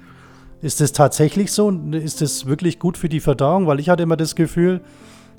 Ist 0.62 0.80
das 0.80 0.92
tatsächlich 0.92 1.52
so? 1.52 1.70
Ist 1.92 2.20
das 2.20 2.46
wirklich 2.46 2.78
gut 2.78 2.96
für 2.96 3.08
die 3.08 3.20
Verdauung? 3.20 3.66
Weil 3.66 3.80
ich 3.80 3.88
hatte 3.88 4.02
immer 4.02 4.16
das 4.16 4.34
Gefühl, 4.34 4.80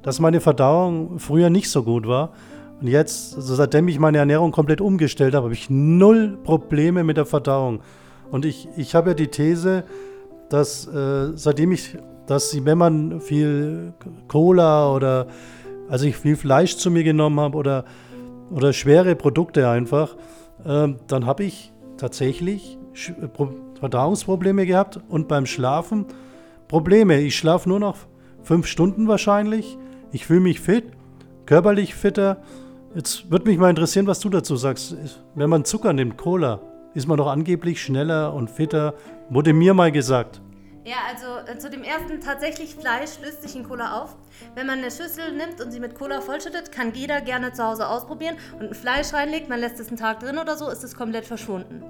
dass 0.04 0.20
meine 0.20 0.42
Verdauung 0.42 1.20
früher 1.20 1.50
nicht 1.50 1.70
so 1.70 1.84
gut 1.84 2.08
war. 2.08 2.34
Und 2.80 2.88
jetzt, 2.88 3.36
also 3.36 3.56
seitdem 3.56 3.88
ich 3.88 4.00
meine 4.00 4.20
Ernährung 4.20 4.52
komplett 4.52 4.82
umgestellt 4.82 5.34
habe, 5.34 5.46
habe 5.46 5.54
ich 5.54 5.70
null 5.70 6.38
Probleme 6.44 7.04
mit 7.04 7.18
der 7.18 7.26
Verdauung. 7.26 7.80
Und 8.30 8.46
ich, 8.46 8.68
ich 8.78 8.94
habe 8.94 9.10
ja 9.10 9.14
die 9.16 9.28
These, 9.28 9.84
dass 10.50 10.88
äh, 10.88 11.32
seitdem 11.36 11.72
ich, 11.72 11.98
dass 12.28 12.64
wenn 12.64 12.78
man 12.78 13.22
viel 13.22 13.94
Cola 14.28 14.94
oder 14.94 15.28
also 15.90 16.06
ich 16.06 16.18
viel 16.18 16.36
Fleisch 16.36 16.78
zu 16.78 16.92
mir 16.92 17.04
genommen 17.04 17.40
habe 17.40 17.58
oder 17.58 17.86
oder 18.52 18.74
schwere 18.74 19.16
Produkte 19.16 19.70
einfach, 19.70 20.16
äh, 20.66 20.90
dann 21.08 21.26
habe 21.26 21.44
ich 21.44 21.72
tatsächlich 21.98 22.78
Verdauungsprobleme 23.80 24.66
gehabt 24.66 25.00
und 25.10 25.28
beim 25.28 25.46
Schlafen 25.46 26.06
Probleme. 26.68 27.20
Ich 27.20 27.38
schlafe 27.38 27.70
nur 27.70 27.80
noch 27.80 27.98
fünf 28.44 28.68
Stunden 28.68 29.08
wahrscheinlich. 29.08 29.78
Ich 30.12 30.26
fühle 30.26 30.40
mich 30.42 30.60
fit, 30.60 30.86
körperlich 31.46 31.96
fitter. 31.96 32.38
Jetzt 32.96 33.30
würde 33.30 33.50
mich 33.50 33.58
mal 33.58 33.70
interessieren, 33.70 34.08
was 34.08 34.20
du 34.20 34.30
dazu 34.30 34.56
sagst. 34.56 34.96
Wenn 35.36 35.50
man 35.50 35.66
Zucker 35.66 35.94
nimmt, 35.94 36.18
Cola, 36.18 36.62
ist 36.94 37.08
man 37.08 37.18
doch 37.18 37.28
angeblich 37.28 37.82
schneller 37.82 38.34
und 38.34 38.50
fitter. 38.50 38.96
Wurde 39.30 39.54
mir 39.54 39.74
mal 39.74 39.92
gesagt. 39.92 40.42
Ja, 40.88 41.00
also 41.06 41.52
äh, 41.52 41.58
zu 41.60 41.70
dem 41.70 41.84
ersten 41.84 42.22
tatsächlich 42.22 42.74
Fleisch 42.74 43.20
löst 43.22 43.42
sich 43.42 43.58
in 43.58 43.68
Cola 43.68 44.02
auf. 44.02 44.16
Wenn 44.56 44.68
man 44.68 44.78
eine 44.80 44.90
Schüssel 44.90 45.34
nimmt 45.34 45.60
und 45.60 45.70
sie 45.72 45.82
mit 45.82 45.96
Cola 45.96 46.22
vollschüttet, 46.22 46.72
kann 46.72 46.94
jeder 46.94 47.20
gerne 47.20 47.52
zu 47.52 47.62
Hause 47.62 47.90
ausprobieren 47.90 48.38
und 48.58 48.70
ein 48.70 48.74
Fleisch 48.74 49.12
reinlegt, 49.12 49.50
man 49.50 49.60
lässt 49.60 49.82
es 49.82 49.90
einen 49.90 49.98
Tag 49.98 50.22
drin 50.22 50.38
oder 50.38 50.56
so, 50.56 50.70
ist 50.70 50.86
es 50.86 50.96
komplett 50.96 51.26
verschwunden. 51.26 51.84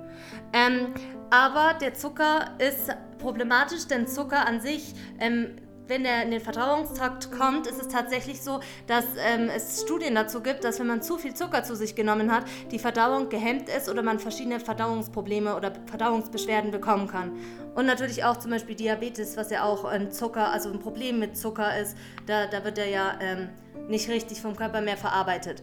Ähm, 0.52 0.96
aber 1.30 1.76
der 1.80 1.94
Zucker 1.94 2.56
ist 2.58 2.90
problematisch, 3.20 3.86
denn 3.86 4.08
Zucker 4.08 4.48
an 4.48 4.62
sich 4.62 4.96
ähm, 5.20 5.58
wenn 5.88 6.06
er 6.06 6.24
in 6.24 6.32
den 6.32 6.42
Verdauungstrakt 6.42 7.32
kommt, 7.32 7.68
ist 7.68 7.80
es 7.80 7.88
tatsächlich 7.88 8.42
so, 8.42 8.60
dass 8.88 9.06
ähm, 9.26 9.50
es 9.54 9.82
Studien 9.82 10.16
dazu 10.16 10.42
gibt, 10.42 10.64
dass 10.64 10.80
wenn 10.80 10.88
man 10.88 11.02
zu 11.02 11.18
viel 11.18 11.34
Zucker 11.34 11.64
zu 11.64 11.76
sich 11.76 11.96
genommen 11.96 12.32
hat, 12.32 12.44
die 12.72 12.80
Verdauung 12.80 13.30
gehemmt 13.30 13.70
ist 13.70 13.90
oder 13.90 14.04
man 14.04 14.20
verschiedene 14.20 14.60
Verdauungsprobleme 14.60 15.56
oder 15.56 15.72
Verdauungsbeschwerden 15.86 16.72
bekommen 16.72 17.08
kann. 17.08 17.32
Und 17.76 17.86
natürlich 17.86 18.24
auch 18.24 18.38
zum 18.38 18.52
Beispiel 18.52 18.76
Diabetes, 18.76 19.38
was 19.38 19.52
ja 19.52 19.64
auch 19.64 19.86
ein 19.86 20.12
Zucker, 20.12 20.52
also 20.52 20.70
ein 20.72 20.80
Problem 20.80 21.20
mit 21.20 21.38
Zucker 21.38 21.80
ist, 21.80 21.98
da, 22.26 22.48
da 22.48 22.64
wird 22.64 22.78
er 22.78 22.88
ja 22.88 23.18
ähm, 23.22 23.50
nicht 23.88 24.10
richtig 24.10 24.42
vom 24.42 24.56
Körper 24.56 24.82
mehr 24.82 24.98
verarbeitet. 24.98 25.62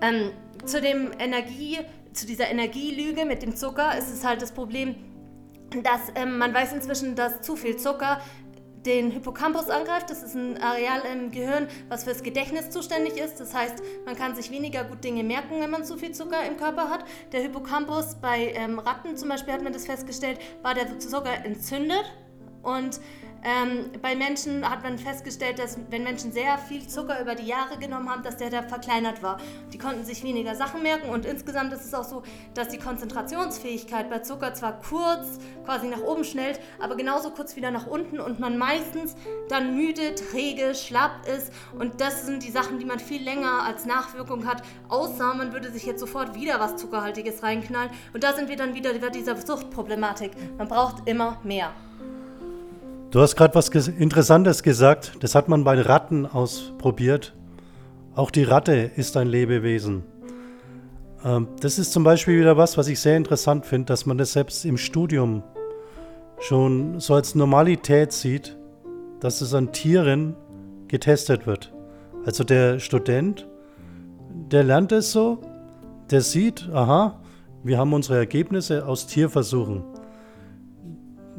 Ähm, 0.00 0.30
zu 0.64 0.80
dem 0.80 1.12
Energie, 1.18 1.78
zu 2.12 2.26
dieser 2.26 2.48
Energielüge 2.48 3.24
mit 3.24 3.42
dem 3.42 3.54
Zucker 3.54 3.96
ist 3.96 4.12
es 4.12 4.24
halt 4.24 4.42
das 4.42 4.52
Problem, 4.52 4.96
dass 5.82 6.00
ähm, 6.14 6.38
man 6.38 6.54
weiß 6.54 6.72
inzwischen, 6.72 7.14
dass 7.14 7.42
zu 7.42 7.56
viel 7.56 7.76
Zucker 7.76 8.20
den 8.86 9.10
Hippocampus 9.10 9.68
angreift. 9.68 10.10
Das 10.10 10.22
ist 10.22 10.34
ein 10.34 10.62
Areal 10.62 11.02
im 11.12 11.30
Gehirn, 11.30 11.68
was 11.88 12.04
fürs 12.04 12.22
Gedächtnis 12.22 12.70
zuständig 12.70 13.18
ist. 13.18 13.40
Das 13.40 13.52
heißt, 13.52 13.82
man 14.04 14.16
kann 14.16 14.34
sich 14.34 14.50
weniger 14.50 14.84
gut 14.84 15.04
Dinge 15.04 15.24
merken, 15.24 15.60
wenn 15.60 15.70
man 15.70 15.84
zu 15.84 15.96
viel 15.98 16.12
Zucker 16.12 16.44
im 16.46 16.56
Körper 16.56 16.88
hat. 16.88 17.04
Der 17.32 17.40
Hippocampus 17.42 18.16
bei 18.16 18.52
ähm, 18.54 18.78
Ratten 18.78 19.16
zum 19.16 19.28
Beispiel 19.28 19.52
hat 19.52 19.62
man 19.62 19.72
das 19.72 19.86
festgestellt, 19.86 20.38
war 20.62 20.74
der 20.74 20.98
Zucker 20.98 21.44
entzündet 21.44 22.04
und 22.62 23.00
ähm, 23.46 23.92
bei 24.02 24.16
Menschen 24.16 24.68
hat 24.68 24.82
man 24.82 24.98
festgestellt, 24.98 25.60
dass 25.60 25.78
wenn 25.88 26.02
Menschen 26.02 26.32
sehr 26.32 26.58
viel 26.58 26.88
Zucker 26.88 27.20
über 27.20 27.36
die 27.36 27.46
Jahre 27.46 27.78
genommen 27.78 28.10
haben, 28.10 28.24
dass 28.24 28.36
der 28.38 28.50
da 28.50 28.62
verkleinert 28.62 29.22
war. 29.22 29.38
Die 29.72 29.78
konnten 29.78 30.04
sich 30.04 30.24
weniger 30.24 30.56
Sachen 30.56 30.82
merken 30.82 31.10
und 31.10 31.24
insgesamt 31.24 31.72
ist 31.72 31.84
es 31.84 31.94
auch 31.94 32.02
so, 32.02 32.24
dass 32.54 32.68
die 32.68 32.78
Konzentrationsfähigkeit 32.78 34.10
bei 34.10 34.18
Zucker 34.18 34.52
zwar 34.54 34.80
kurz 34.80 35.38
quasi 35.64 35.86
nach 35.86 36.00
oben 36.00 36.24
schnellt, 36.24 36.58
aber 36.80 36.96
genauso 36.96 37.30
kurz 37.30 37.54
wieder 37.54 37.70
nach 37.70 37.86
unten 37.86 38.18
und 38.18 38.40
man 38.40 38.58
meistens 38.58 39.14
dann 39.48 39.76
müde, 39.76 40.16
träge, 40.16 40.74
schlapp 40.74 41.12
ist 41.28 41.52
und 41.78 42.00
das 42.00 42.26
sind 42.26 42.42
die 42.42 42.50
Sachen, 42.50 42.80
die 42.80 42.84
man 42.84 42.98
viel 42.98 43.22
länger 43.22 43.62
als 43.62 43.86
Nachwirkung 43.86 44.44
hat, 44.44 44.62
außer 44.88 45.34
man 45.34 45.52
würde 45.52 45.70
sich 45.70 45.86
jetzt 45.86 46.00
sofort 46.00 46.34
wieder 46.34 46.58
was 46.58 46.76
Zuckerhaltiges 46.76 47.44
reinknallen 47.44 47.90
und 48.12 48.24
da 48.24 48.32
sind 48.32 48.48
wir 48.48 48.56
dann 48.56 48.74
wieder 48.74 48.92
bei 48.94 49.10
dieser 49.10 49.36
Suchtproblematik. 49.36 50.32
Man 50.58 50.66
braucht 50.66 51.08
immer 51.08 51.38
mehr. 51.44 51.72
Du 53.16 53.22
hast 53.22 53.34
gerade 53.34 53.54
was 53.54 53.70
Interessantes 53.88 54.62
gesagt. 54.62 55.12
Das 55.20 55.34
hat 55.34 55.48
man 55.48 55.64
bei 55.64 55.80
Ratten 55.80 56.26
ausprobiert. 56.26 57.34
Auch 58.14 58.30
die 58.30 58.42
Ratte 58.42 58.90
ist 58.94 59.16
ein 59.16 59.26
Lebewesen. 59.26 60.02
Ähm, 61.24 61.48
das 61.60 61.78
ist 61.78 61.94
zum 61.94 62.04
Beispiel 62.04 62.38
wieder 62.38 62.58
was, 62.58 62.76
was 62.76 62.88
ich 62.88 63.00
sehr 63.00 63.16
interessant 63.16 63.64
finde, 63.64 63.86
dass 63.86 64.04
man 64.04 64.18
das 64.18 64.34
selbst 64.34 64.66
im 64.66 64.76
Studium 64.76 65.42
schon 66.40 67.00
so 67.00 67.14
als 67.14 67.34
Normalität 67.34 68.12
sieht, 68.12 68.54
dass 69.20 69.40
es 69.40 69.54
an 69.54 69.72
Tieren 69.72 70.36
getestet 70.86 71.46
wird. 71.46 71.72
Also 72.26 72.44
der 72.44 72.80
Student, 72.80 73.48
der 74.28 74.62
lernt 74.62 74.92
es 74.92 75.12
so, 75.12 75.40
der 76.10 76.20
sieht, 76.20 76.68
aha, 76.70 77.18
wir 77.64 77.78
haben 77.78 77.94
unsere 77.94 78.18
Ergebnisse 78.18 78.86
aus 78.86 79.06
Tierversuchen 79.06 79.95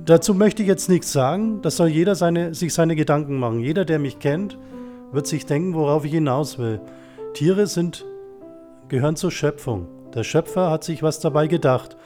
dazu 0.07 0.33
möchte 0.33 0.63
ich 0.63 0.67
jetzt 0.67 0.89
nichts 0.89 1.11
sagen. 1.11 1.61
Das 1.61 1.77
soll 1.77 1.89
jeder 1.89 2.15
seine, 2.15 2.53
sich 2.53 2.73
seine 2.73 2.95
Gedanken 2.95 3.37
machen. 3.37 3.59
Jeder, 3.59 3.85
der 3.85 3.99
mich 3.99 4.19
kennt, 4.19 4.57
wird 5.11 5.27
sich 5.27 5.45
denken, 5.45 5.73
worauf 5.73 6.05
ich 6.05 6.11
hinaus 6.11 6.57
will. 6.57 6.81
Tiere 7.33 7.67
sind, 7.67 8.05
gehören 8.87 9.15
zur 9.15 9.31
Schöpfung. 9.31 9.87
Der 10.13 10.23
Schöpfer 10.23 10.71
hat 10.71 10.83
sich 10.83 11.03
was 11.03 11.19
dabei 11.19 11.47
gedacht. 11.47 11.97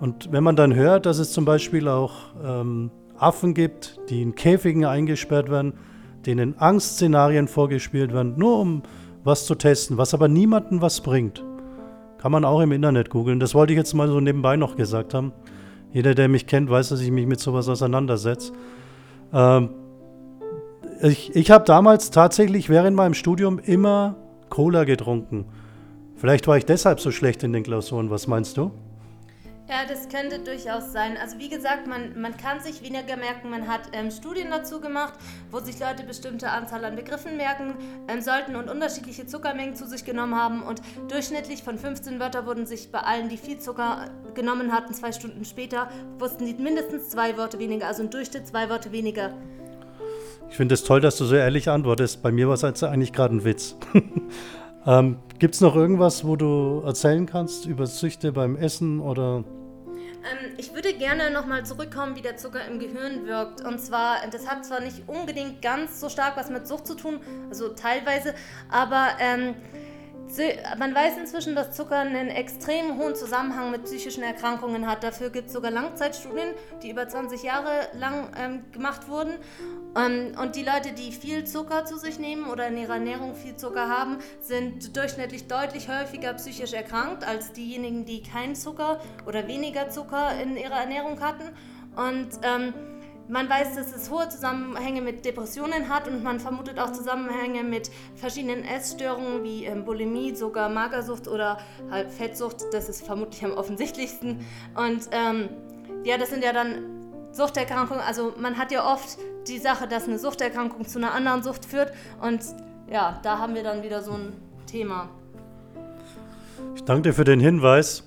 Und 0.00 0.32
wenn 0.32 0.44
man 0.44 0.56
dann 0.56 0.74
hört, 0.74 1.06
dass 1.06 1.18
es 1.18 1.32
zum 1.32 1.44
Beispiel 1.44 1.88
auch 1.88 2.14
ähm, 2.42 2.90
Affen 3.18 3.54
gibt, 3.54 3.98
die 4.08 4.22
in 4.22 4.34
Käfigen 4.34 4.84
eingesperrt 4.84 5.50
werden, 5.50 5.74
denen 6.24 6.58
Angstszenarien 6.58 7.48
vorgespielt 7.48 8.12
werden, 8.12 8.34
nur 8.36 8.58
um 8.58 8.82
was 9.24 9.46
zu 9.46 9.54
testen, 9.54 9.98
was 9.98 10.14
aber 10.14 10.28
niemandem 10.28 10.80
was 10.80 11.00
bringt, 11.00 11.44
kann 12.18 12.32
man 12.32 12.44
auch 12.44 12.60
im 12.60 12.72
Internet 12.72 13.10
googeln. 13.10 13.40
Das 13.40 13.54
wollte 13.54 13.72
ich 13.72 13.78
jetzt 13.78 13.94
mal 13.94 14.08
so 14.08 14.20
nebenbei 14.20 14.56
noch 14.56 14.76
gesagt 14.76 15.12
haben. 15.14 15.32
Jeder, 15.92 16.14
der 16.14 16.28
mich 16.28 16.46
kennt, 16.46 16.70
weiß, 16.70 16.90
dass 16.90 17.00
ich 17.00 17.10
mich 17.10 17.26
mit 17.26 17.40
sowas 17.40 17.68
auseinandersetze. 17.68 18.52
Ähm, 19.32 19.70
ich 21.02 21.34
ich 21.34 21.50
habe 21.50 21.64
damals 21.64 22.10
tatsächlich 22.10 22.68
während 22.68 22.96
meinem 22.96 23.14
Studium 23.14 23.58
immer 23.58 24.16
Cola 24.48 24.84
getrunken. 24.84 25.46
Vielleicht 26.16 26.46
war 26.46 26.58
ich 26.58 26.66
deshalb 26.66 27.00
so 27.00 27.10
schlecht 27.10 27.42
in 27.42 27.52
den 27.52 27.62
Klausuren. 27.62 28.10
Was 28.10 28.26
meinst 28.26 28.56
du? 28.56 28.72
Ja, 29.70 29.84
das 29.88 30.08
könnte 30.08 30.40
durchaus 30.40 30.92
sein. 30.92 31.16
Also 31.16 31.38
wie 31.38 31.48
gesagt, 31.48 31.86
man, 31.86 32.20
man 32.20 32.36
kann 32.36 32.58
sich 32.58 32.82
weniger 32.82 33.16
merken. 33.16 33.50
Man 33.50 33.68
hat 33.68 33.82
ähm, 33.92 34.10
Studien 34.10 34.48
dazu 34.50 34.80
gemacht, 34.80 35.12
wo 35.52 35.60
sich 35.60 35.78
Leute 35.78 36.02
bestimmte 36.02 36.50
Anzahl 36.50 36.84
an 36.84 36.96
Begriffen 36.96 37.36
merken 37.36 37.74
ähm, 38.08 38.20
sollten 38.20 38.56
und 38.56 38.68
unterschiedliche 38.68 39.26
Zuckermengen 39.26 39.76
zu 39.76 39.86
sich 39.86 40.04
genommen 40.04 40.34
haben. 40.34 40.64
Und 40.64 40.82
durchschnittlich 41.08 41.62
von 41.62 41.78
15 41.78 42.18
Wörtern 42.18 42.46
wurden 42.46 42.66
sich 42.66 42.90
bei 42.90 42.98
allen, 42.98 43.28
die 43.28 43.36
viel 43.36 43.58
Zucker 43.58 44.10
genommen 44.34 44.72
hatten, 44.72 44.92
zwei 44.92 45.12
Stunden 45.12 45.44
später, 45.44 45.88
wussten 46.18 46.46
sie 46.46 46.54
mindestens 46.54 47.08
zwei 47.08 47.36
Worte 47.36 47.60
weniger, 47.60 47.86
also 47.86 48.02
im 48.02 48.10
Durchschnitt 48.10 48.48
zwei 48.48 48.68
Worte 48.70 48.90
weniger. 48.90 49.34
Ich 50.50 50.56
finde 50.56 50.74
es 50.74 50.82
toll, 50.82 51.00
dass 51.00 51.16
du 51.16 51.26
so 51.26 51.36
ehrlich 51.36 51.68
antwortest. 51.68 52.24
Bei 52.24 52.32
mir 52.32 52.48
war 52.48 52.54
es 52.54 52.64
eigentlich 52.82 53.12
gerade 53.12 53.36
ein 53.36 53.44
Witz. 53.44 53.76
ähm, 54.84 55.18
Gibt 55.38 55.54
es 55.54 55.60
noch 55.60 55.76
irgendwas, 55.76 56.26
wo 56.26 56.34
du 56.34 56.82
erzählen 56.84 57.26
kannst 57.26 57.66
über 57.66 57.86
Süchte 57.86 58.32
beim 58.32 58.56
Essen 58.56 58.98
oder 58.98 59.44
ähm, 60.24 60.54
ich 60.56 60.74
würde 60.74 60.92
gerne 60.94 61.30
nochmal 61.30 61.64
zurückkommen, 61.64 62.16
wie 62.16 62.22
der 62.22 62.36
Zucker 62.36 62.64
im 62.66 62.78
Gehirn 62.78 63.26
wirkt. 63.26 63.62
Und 63.62 63.78
zwar, 63.80 64.18
das 64.30 64.48
hat 64.48 64.64
zwar 64.64 64.80
nicht 64.80 65.08
unbedingt 65.08 65.62
ganz 65.62 66.00
so 66.00 66.08
stark 66.08 66.36
was 66.36 66.50
mit 66.50 66.66
Sucht 66.66 66.86
zu 66.86 66.94
tun, 66.94 67.20
also 67.48 67.68
teilweise, 67.70 68.34
aber 68.70 69.08
ähm, 69.18 69.54
man 70.78 70.94
weiß 70.94 71.16
inzwischen, 71.18 71.54
dass 71.54 71.72
Zucker 71.76 71.98
einen 71.98 72.28
extrem 72.28 72.98
hohen 72.98 73.14
Zusammenhang 73.14 73.70
mit 73.70 73.84
psychischen 73.84 74.22
Erkrankungen 74.22 74.86
hat. 74.86 75.02
Dafür 75.02 75.30
gibt 75.30 75.48
es 75.48 75.52
sogar 75.52 75.70
Langzeitstudien, 75.70 76.54
die 76.82 76.90
über 76.90 77.08
20 77.08 77.42
Jahre 77.42 77.88
lang 77.98 78.30
ähm, 78.38 78.64
gemacht 78.72 79.08
wurden. 79.08 79.34
Ähm, 79.96 80.32
und 80.40 80.56
die 80.56 80.62
Leute, 80.62 80.92
die 80.92 81.12
viel 81.12 81.44
Zucker 81.44 81.84
zu 81.84 81.98
sich 81.98 82.18
nehmen 82.18 82.48
oder 82.48 82.68
in 82.68 82.76
ihrer 82.76 82.94
Ernährung 82.94 83.34
viel 83.34 83.56
Zucker 83.56 83.88
haben, 83.88 84.18
sind 84.40 84.96
durchschnittlich 84.96 85.48
deutlich 85.48 85.88
häufiger 85.88 86.34
psychisch 86.34 86.72
erkrankt 86.72 87.24
als 87.24 87.52
diejenigen, 87.52 88.04
die 88.04 88.22
keinen 88.22 88.54
Zucker 88.54 89.00
oder 89.26 89.48
weniger 89.48 89.90
Zucker 89.90 90.40
in 90.40 90.56
ihrer 90.56 90.80
Ernährung 90.80 91.20
hatten. 91.20 91.50
Und 91.96 92.28
ähm, 92.42 92.72
man 93.30 93.48
weiß, 93.48 93.76
dass 93.76 93.94
es 93.94 94.10
hohe 94.10 94.28
Zusammenhänge 94.28 95.00
mit 95.00 95.24
Depressionen 95.24 95.88
hat 95.88 96.08
und 96.08 96.22
man 96.24 96.40
vermutet 96.40 96.78
auch 96.80 96.92
Zusammenhänge 96.92 97.62
mit 97.62 97.90
verschiedenen 98.16 98.64
Essstörungen 98.64 99.44
wie 99.44 99.64
ähm, 99.66 99.84
Bulimie, 99.84 100.34
sogar 100.34 100.68
Magersucht 100.68 101.28
oder 101.28 101.58
halt 101.90 102.10
Fettsucht. 102.10 102.56
Das 102.72 102.88
ist 102.88 103.06
vermutlich 103.06 103.44
am 103.44 103.52
offensichtlichsten. 103.52 104.44
Und 104.74 105.08
ähm, 105.12 105.48
ja, 106.04 106.18
das 106.18 106.30
sind 106.30 106.42
ja 106.42 106.52
dann 106.52 106.82
Suchterkrankungen. 107.30 108.02
Also 108.02 108.32
man 108.36 108.58
hat 108.58 108.72
ja 108.72 108.92
oft 108.92 109.16
die 109.46 109.58
Sache, 109.58 109.86
dass 109.86 110.08
eine 110.08 110.18
Suchterkrankung 110.18 110.86
zu 110.86 110.98
einer 110.98 111.14
anderen 111.14 111.44
Sucht 111.44 111.64
führt. 111.64 111.92
Und 112.20 112.40
ja, 112.90 113.20
da 113.22 113.38
haben 113.38 113.54
wir 113.54 113.62
dann 113.62 113.84
wieder 113.84 114.02
so 114.02 114.12
ein 114.12 114.32
Thema. 114.66 115.08
Ich 116.74 116.82
danke 116.82 117.02
dir 117.02 117.14
für 117.14 117.24
den 117.24 117.38
Hinweis. 117.38 118.02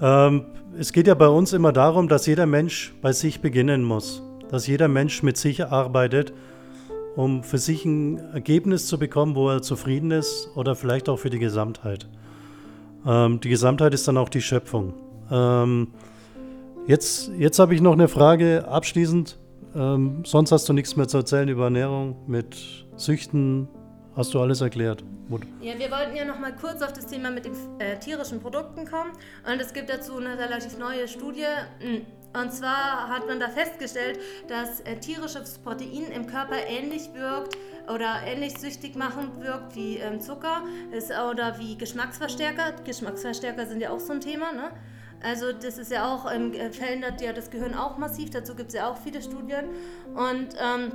Ähm, 0.00 0.46
es 0.76 0.92
geht 0.92 1.06
ja 1.06 1.14
bei 1.14 1.28
uns 1.28 1.52
immer 1.52 1.72
darum, 1.72 2.08
dass 2.08 2.26
jeder 2.26 2.46
Mensch 2.46 2.92
bei 3.00 3.12
sich 3.12 3.40
beginnen 3.40 3.84
muss 3.84 4.22
dass 4.50 4.66
jeder 4.66 4.88
Mensch 4.88 5.22
mit 5.22 5.36
sich 5.36 5.64
arbeitet, 5.66 6.32
um 7.16 7.42
für 7.42 7.58
sich 7.58 7.84
ein 7.84 8.18
Ergebnis 8.32 8.86
zu 8.86 8.98
bekommen, 8.98 9.34
wo 9.34 9.48
er 9.50 9.62
zufrieden 9.62 10.10
ist 10.10 10.50
oder 10.54 10.76
vielleicht 10.76 11.08
auch 11.08 11.18
für 11.18 11.30
die 11.30 11.38
Gesamtheit. 11.38 12.06
Ähm, 13.06 13.40
die 13.40 13.48
Gesamtheit 13.48 13.94
ist 13.94 14.06
dann 14.06 14.16
auch 14.16 14.28
die 14.28 14.42
Schöpfung. 14.42 14.94
Ähm, 15.30 15.88
jetzt 16.86 17.30
jetzt 17.38 17.58
habe 17.58 17.74
ich 17.74 17.80
noch 17.80 17.92
eine 17.92 18.08
Frage 18.08 18.66
abschließend. 18.68 19.38
Ähm, 19.74 20.22
sonst 20.24 20.52
hast 20.52 20.68
du 20.68 20.72
nichts 20.72 20.96
mehr 20.96 21.08
zu 21.08 21.18
erzählen 21.18 21.48
über 21.48 21.64
Ernährung 21.64 22.16
mit 22.26 22.86
Süchten. 22.96 23.68
Hast 24.16 24.34
du 24.34 24.40
alles 24.40 24.60
erklärt? 24.60 25.04
Ja, 25.60 25.78
wir 25.78 25.90
wollten 25.90 26.16
ja 26.16 26.24
noch 26.24 26.38
mal 26.38 26.56
kurz 26.56 26.80
auf 26.80 26.92
das 26.94 27.06
Thema 27.06 27.30
mit 27.30 27.44
den 27.44 27.52
äh, 27.78 27.98
tierischen 27.98 28.40
Produkten 28.40 28.86
kommen. 28.86 29.10
Und 29.46 29.60
es 29.60 29.74
gibt 29.74 29.90
dazu 29.90 30.16
eine 30.16 30.38
relativ 30.38 30.78
neue 30.78 31.06
Studie. 31.06 31.44
Und 32.34 32.52
zwar 32.52 33.08
hat 33.08 33.26
man 33.26 33.40
da 33.40 33.48
festgestellt, 33.48 34.18
dass 34.48 34.80
äh, 34.80 34.96
tierisches 34.96 35.58
Protein 35.58 36.12
im 36.14 36.26
Körper 36.26 36.56
ähnlich 36.66 37.14
wirkt 37.14 37.56
oder 37.92 38.20
ähnlich 38.26 38.58
süchtig 38.58 38.96
machend 38.96 39.40
wirkt 39.42 39.74
wie 39.74 39.96
ähm, 39.96 40.20
Zucker 40.20 40.62
ist, 40.92 41.10
oder 41.10 41.58
wie 41.58 41.76
Geschmacksverstärker. 41.76 42.72
Geschmacksverstärker 42.84 43.66
sind 43.66 43.80
ja 43.80 43.90
auch 43.90 44.00
so 44.00 44.12
ein 44.12 44.20
Thema. 44.20 44.52
Ne? 44.52 44.70
Also 45.22 45.52
das 45.52 45.78
ist 45.78 45.90
ja 45.90 46.12
auch, 46.12 46.30
ähm, 46.30 46.52
verändert 46.72 47.20
ja 47.20 47.32
das 47.32 47.50
Gehirn 47.50 47.74
auch 47.74 47.98
massiv, 47.98 48.30
dazu 48.30 48.54
gibt 48.54 48.68
es 48.68 48.74
ja 48.74 48.90
auch 48.90 48.98
viele 48.98 49.22
Studien. 49.22 49.70
Und 50.14 50.48
ähm, 50.60 50.92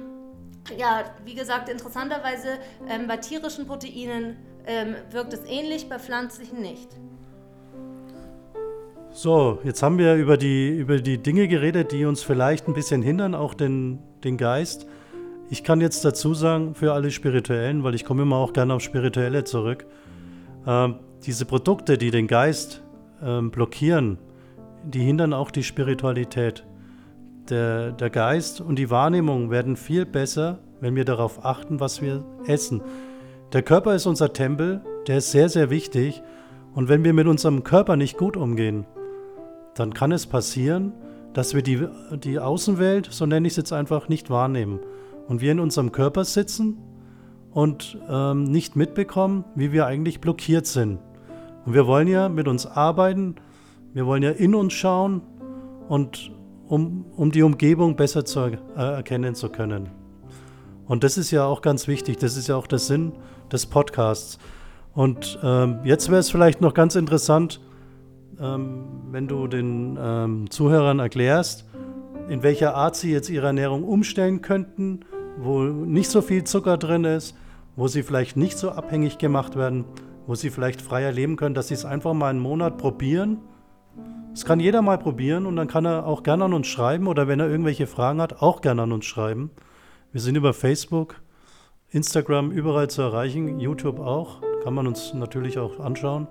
ja, 0.78 1.04
wie 1.26 1.34
gesagt, 1.34 1.68
interessanterweise 1.68 2.60
ähm, 2.88 3.08
bei 3.08 3.18
tierischen 3.18 3.68
Proteinen 3.68 4.38
ähm, 4.66 4.96
wirkt 5.10 5.34
es 5.34 5.42
ähnlich, 5.46 5.90
bei 5.90 6.00
pflanzlichen 6.00 6.62
nicht. 6.62 6.90
So, 9.16 9.60
jetzt 9.64 9.84
haben 9.84 10.00
wir 10.00 10.16
über 10.16 10.38
die, 10.38 10.70
über 10.70 10.98
die 10.98 11.20
Dinge 11.20 11.48
geredet, 11.48 11.92
die 11.92 12.06
uns 12.06 12.24
vielleicht 12.24 12.68
ein 12.68 12.74
bisschen 12.74 13.04
hindern, 13.04 13.36
auch 13.36 13.54
den, 13.54 14.00
den 14.24 14.38
Geist. 14.38 14.88
Ich 15.52 15.64
kann 15.64 15.82
jetzt 15.82 16.04
dazu 16.04 16.34
sagen, 16.34 16.74
für 16.74 16.94
alle 16.94 17.12
Spirituellen, 17.12 17.84
weil 17.84 17.94
ich 17.94 18.06
komme 18.06 18.24
immer 18.24 18.38
auch 18.38 18.54
gerne 18.54 18.74
auf 18.74 18.82
Spirituelle 18.82 19.44
zurück, 19.44 19.86
äh, 20.66 20.90
diese 21.28 21.46
Produkte, 21.46 22.00
die 22.00 22.10
den 22.10 22.26
Geist 22.26 22.82
äh, 23.22 23.40
blockieren, 23.42 24.18
die 24.84 25.02
hindern 25.04 25.34
auch 25.34 25.52
die 25.52 25.64
Spiritualität. 25.64 26.66
Der, 27.50 27.92
der 27.92 28.10
Geist 28.10 28.62
und 28.62 28.80
die 28.80 28.90
Wahrnehmung 28.90 29.52
werden 29.52 29.76
viel 29.76 30.08
besser, 30.08 30.58
wenn 30.82 30.96
wir 30.96 31.06
darauf 31.06 31.46
achten, 31.46 31.80
was 31.80 32.02
wir 32.02 32.26
essen. 32.48 32.82
Der 33.54 33.62
Körper 33.62 33.94
ist 33.94 34.08
unser 34.08 34.34
Tempel, 34.34 34.82
der 35.06 35.20
ist 35.20 35.32
sehr, 35.32 35.50
sehr 35.50 35.70
wichtig. 35.70 36.24
Und 36.74 36.90
wenn 36.90 37.04
wir 37.04 37.14
mit 37.14 37.28
unserem 37.28 37.64
Körper 37.64 37.96
nicht 37.96 38.18
gut 38.18 38.36
umgehen, 38.36 38.88
dann 39.76 39.94
kann 39.94 40.12
es 40.12 40.28
passieren, 40.28 40.94
dass 41.34 41.54
wir 41.54 41.64
die, 41.64 41.88
die 42.24 42.40
Außenwelt, 42.40 43.08
so 43.12 43.26
nenne 43.26 43.48
ich 43.48 43.54
es 43.54 43.58
jetzt 43.58 43.74
einfach, 43.74 44.08
nicht 44.08 44.30
wahrnehmen. 44.30 44.80
Und 45.28 45.42
wir 45.42 45.52
in 45.52 45.60
unserem 45.60 45.92
Körper 45.92 46.26
sitzen 46.26 46.78
und 47.52 47.98
ähm, 48.10 48.44
nicht 48.44 48.76
mitbekommen, 48.76 49.46
wie 49.56 49.72
wir 49.72 49.86
eigentlich 49.86 50.22
blockiert 50.22 50.68
sind. 50.68 51.00
Und 51.66 51.74
wir 51.74 51.88
wollen 51.88 52.08
ja 52.08 52.30
mit 52.30 52.48
uns 52.48 52.66
arbeiten, 52.66 53.36
wir 53.94 54.06
wollen 54.06 54.24
ja 54.24 54.32
in 54.32 54.54
uns 54.56 54.74
schauen 54.74 55.22
und 55.88 56.32
um, 56.68 57.06
um 57.16 57.32
die 57.32 57.44
Umgebung 57.44 57.96
besser 57.96 58.26
zu 58.26 58.40
äh, 58.40 58.58
erkennen 58.76 59.36
zu 59.36 59.50
können. 59.50 59.90
Und 60.86 61.04
das 61.04 61.18
ist 61.18 61.32
ja 61.32 61.46
auch 61.46 61.62
ganz 61.62 61.88
wichtig, 61.88 62.18
das 62.18 62.36
ist 62.36 62.48
ja 62.48 62.56
auch 62.56 62.68
der 62.68 62.80
Sinn 62.80 63.14
des 63.52 63.66
Podcasts. 63.66 64.38
Und 64.94 65.40
ähm, 65.44 65.80
jetzt 65.84 66.10
wäre 66.10 66.20
es 66.20 66.30
vielleicht 66.30 66.62
noch 66.62 66.74
ganz 66.74 66.96
interessant, 66.96 67.62
wenn 68.38 69.28
du 69.28 69.48
den 69.48 69.98
ähm, 70.00 70.50
Zuhörern 70.50 71.00
erklärst, 71.00 71.66
in 72.30 72.44
welcher 72.44 72.76
Art 72.76 72.96
sie 72.96 73.12
jetzt 73.12 73.30
ihre 73.30 73.48
Ernährung 73.48 73.84
umstellen 73.84 74.42
könnten, 74.42 75.02
wo 75.38 75.64
nicht 75.64 76.10
so 76.10 76.22
viel 76.22 76.44
Zucker 76.44 76.78
drin 76.78 77.04
ist, 77.04 77.36
wo 77.76 77.88
sie 77.88 78.04
vielleicht 78.04 78.38
nicht 78.38 78.58
so 78.58 78.72
abhängig 78.72 79.18
gemacht 79.18 79.56
werden, 79.56 79.86
wo 80.28 80.36
sie 80.36 80.50
vielleicht 80.50 80.82
freier 80.82 81.12
leben 81.12 81.36
können, 81.36 81.56
dass 81.56 81.68
sie 81.68 81.74
es 81.74 81.86
einfach 81.86 82.14
mal 82.14 82.30
einen 82.30 82.40
Monat 82.40 82.78
probieren. 82.78 83.40
Das 84.32 84.46
kann 84.46 84.60
jeder 84.60 84.82
mal 84.82 84.98
probieren 84.98 85.46
und 85.46 85.56
dann 85.56 85.68
kann 85.68 85.86
er 85.86 86.08
auch 86.08 86.24
gerne 86.24 86.46
an 86.46 86.54
uns 86.54 86.68
schreiben 86.68 87.08
oder 87.08 87.28
wenn 87.28 87.40
er 87.40 87.50
irgendwelche 87.50 87.88
Fragen 87.88 88.22
hat, 88.22 88.42
auch 88.42 88.62
gerne 88.62 88.84
an 88.84 88.92
uns 88.92 89.06
schreiben. 89.06 89.52
Wir 90.12 90.22
sind 90.22 90.36
über 90.36 90.54
Facebook, 90.54 91.22
Instagram 91.90 92.52
überall 92.52 92.90
zu 92.90 93.02
erreichen, 93.02 93.60
YouTube 93.60 94.00
auch, 94.00 94.42
kann 94.64 94.74
man 94.74 94.88
uns 94.88 95.14
natürlich 95.14 95.60
auch 95.60 95.80
anschauen. 95.80 96.28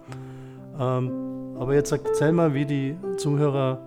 Ähm, 0.78 1.56
aber 1.58 1.74
jetzt 1.74 1.92
erzähl 1.92 2.32
mal, 2.32 2.54
wie 2.54 2.64
die 2.64 2.96
Zuhörer 3.16 3.78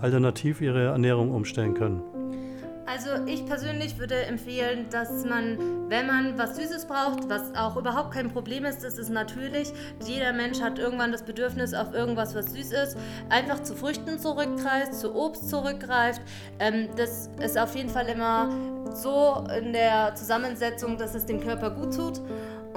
alternativ 0.00 0.60
ihre 0.60 0.86
Ernährung 0.86 1.30
umstellen 1.32 1.74
können. 1.74 2.02
Also 2.88 3.10
ich 3.26 3.44
persönlich 3.44 3.98
würde 3.98 4.14
empfehlen, 4.24 4.86
dass 4.90 5.26
man, 5.26 5.58
wenn 5.90 6.06
man 6.06 6.38
was 6.38 6.56
Süßes 6.56 6.86
braucht, 6.86 7.28
was 7.28 7.54
auch 7.54 7.76
überhaupt 7.76 8.12
kein 8.12 8.30
Problem 8.30 8.64
ist, 8.64 8.82
das 8.82 8.96
ist 8.96 9.10
natürlich, 9.10 9.74
jeder 10.06 10.32
Mensch 10.32 10.62
hat 10.62 10.78
irgendwann 10.78 11.12
das 11.12 11.22
Bedürfnis 11.22 11.74
auf 11.74 11.92
irgendwas, 11.92 12.34
was 12.34 12.46
süß 12.46 12.72
ist, 12.72 12.96
einfach 13.28 13.62
zu 13.62 13.76
Früchten 13.76 14.18
zurückgreift, 14.18 14.94
zu 14.94 15.14
Obst 15.14 15.50
zurückgreift. 15.50 16.22
Ähm, 16.60 16.88
das 16.96 17.28
ist 17.44 17.58
auf 17.58 17.76
jeden 17.76 17.90
Fall 17.90 18.08
immer 18.08 18.48
so 18.94 19.44
in 19.54 19.74
der 19.74 20.14
Zusammensetzung, 20.14 20.96
dass 20.96 21.14
es 21.14 21.26
dem 21.26 21.40
Körper 21.40 21.70
gut 21.70 21.94
tut. 21.94 22.22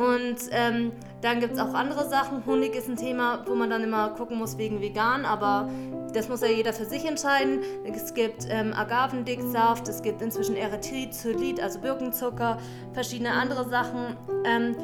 Und 0.02 0.50
ähm, 0.50 0.92
dann 1.22 1.40
gibt 1.40 1.54
es 1.54 1.60
auch 1.60 1.76
andere 1.76 2.10
Sachen. 2.10 2.44
Honig 2.48 2.74
ist 2.74 2.90
ein 2.90 2.96
Thema, 2.96 3.44
wo 3.46 3.54
man 3.54 3.70
dann 3.70 3.84
immer 3.84 4.10
gucken 4.10 4.40
muss 4.40 4.58
wegen 4.58 4.82
vegan, 4.82 5.26
aber 5.26 5.70
das 6.14 6.28
muss 6.28 6.42
ja 6.42 6.48
jeder 6.48 6.74
für 6.74 6.86
sich 6.86 7.06
entscheiden. 7.06 7.60
Es 7.86 8.12
gibt 8.16 8.48
ähm, 8.50 8.74
Agavendicksaft, 8.74 9.88
es 9.88 10.02
gibt 10.02 10.24
inzwischen 10.24 10.56
Erythrit, 10.56 11.62
also 11.62 11.80
Birkenzucker, 11.80 12.58
verschiedene 12.94 13.32
andere 13.32 13.70
Sachen. 13.70 14.18
Ähm, 14.44 14.76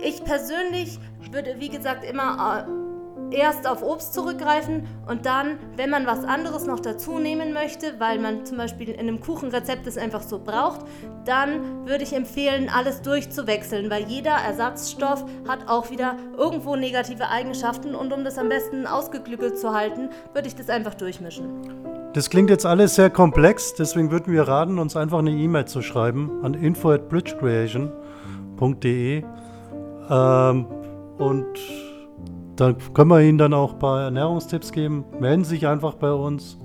ich 0.00 0.22
persönlich 0.22 1.00
würde, 1.32 1.56
wie 1.58 1.68
gesagt, 1.68 2.04
immer 2.04 2.68
äh, 2.68 2.85
erst 3.30 3.66
auf 3.66 3.82
Obst 3.82 4.14
zurückgreifen 4.14 4.86
und 5.08 5.26
dann, 5.26 5.58
wenn 5.76 5.90
man 5.90 6.06
was 6.06 6.24
anderes 6.24 6.66
noch 6.66 6.80
dazu 6.80 7.18
nehmen 7.18 7.52
möchte, 7.52 7.94
weil 7.98 8.18
man 8.18 8.44
zum 8.44 8.56
Beispiel 8.56 8.90
in 8.90 9.00
einem 9.00 9.20
Kuchenrezept 9.20 9.86
es 9.86 9.98
einfach 9.98 10.22
so 10.22 10.38
braucht, 10.38 10.80
dann 11.24 11.86
würde 11.86 12.04
ich 12.04 12.12
empfehlen, 12.12 12.68
alles 12.68 13.02
durchzuwechseln, 13.02 13.90
weil 13.90 14.04
jeder 14.04 14.32
Ersatzstoff 14.32 15.24
hat 15.48 15.68
auch 15.68 15.90
wieder 15.90 16.16
irgendwo 16.36 16.76
negative 16.76 17.28
Eigenschaften 17.28 17.94
und 17.94 18.12
um 18.12 18.24
das 18.24 18.38
am 18.38 18.48
besten 18.48 18.86
ausgeklügelt 18.86 19.58
zu 19.58 19.74
halten, 19.74 20.10
würde 20.32 20.48
ich 20.48 20.54
das 20.54 20.68
einfach 20.68 20.94
durchmischen. 20.94 21.64
Das 22.12 22.30
klingt 22.30 22.48
jetzt 22.48 22.64
alles 22.64 22.94
sehr 22.94 23.10
komplex, 23.10 23.74
deswegen 23.74 24.10
würden 24.10 24.32
wir 24.32 24.48
raten, 24.48 24.78
uns 24.78 24.96
einfach 24.96 25.18
eine 25.18 25.32
E-Mail 25.32 25.66
zu 25.66 25.82
schreiben 25.82 26.42
an 26.42 26.54
info 26.54 26.92
at 26.92 27.10
bridgecreation.de 27.10 29.22
ähm, 30.08 30.66
und 31.18 31.58
dann 32.56 32.76
können 32.94 33.10
wir 33.10 33.20
Ihnen 33.20 33.38
dann 33.38 33.52
auch 33.52 33.74
ein 33.74 33.78
paar 33.78 34.02
Ernährungstipps 34.02 34.72
geben. 34.72 35.04
Melden 35.20 35.44
Sie 35.44 35.50
sich 35.50 35.66
einfach 35.66 35.94
bei 35.94 36.12
uns. 36.12 36.58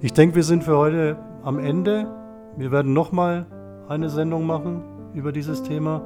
Ich 0.00 0.12
denke, 0.12 0.36
wir 0.36 0.42
sind 0.42 0.64
für 0.64 0.76
heute 0.76 1.16
am 1.42 1.58
Ende. 1.58 2.06
Wir 2.56 2.70
werden 2.70 2.92
nochmal 2.92 3.46
eine 3.88 4.08
Sendung 4.08 4.46
machen 4.46 4.82
über 5.14 5.32
dieses 5.32 5.62
Thema. 5.62 6.02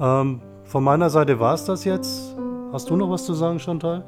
Ähm, 0.00 0.40
von 0.64 0.84
meiner 0.84 1.10
Seite 1.10 1.38
war 1.40 1.54
es 1.54 1.64
das 1.64 1.84
jetzt. 1.84 2.36
Hast 2.72 2.88
du 2.88 2.96
noch 2.96 3.10
was 3.10 3.24
zu 3.24 3.34
sagen, 3.34 3.58
Chantal? 3.58 4.04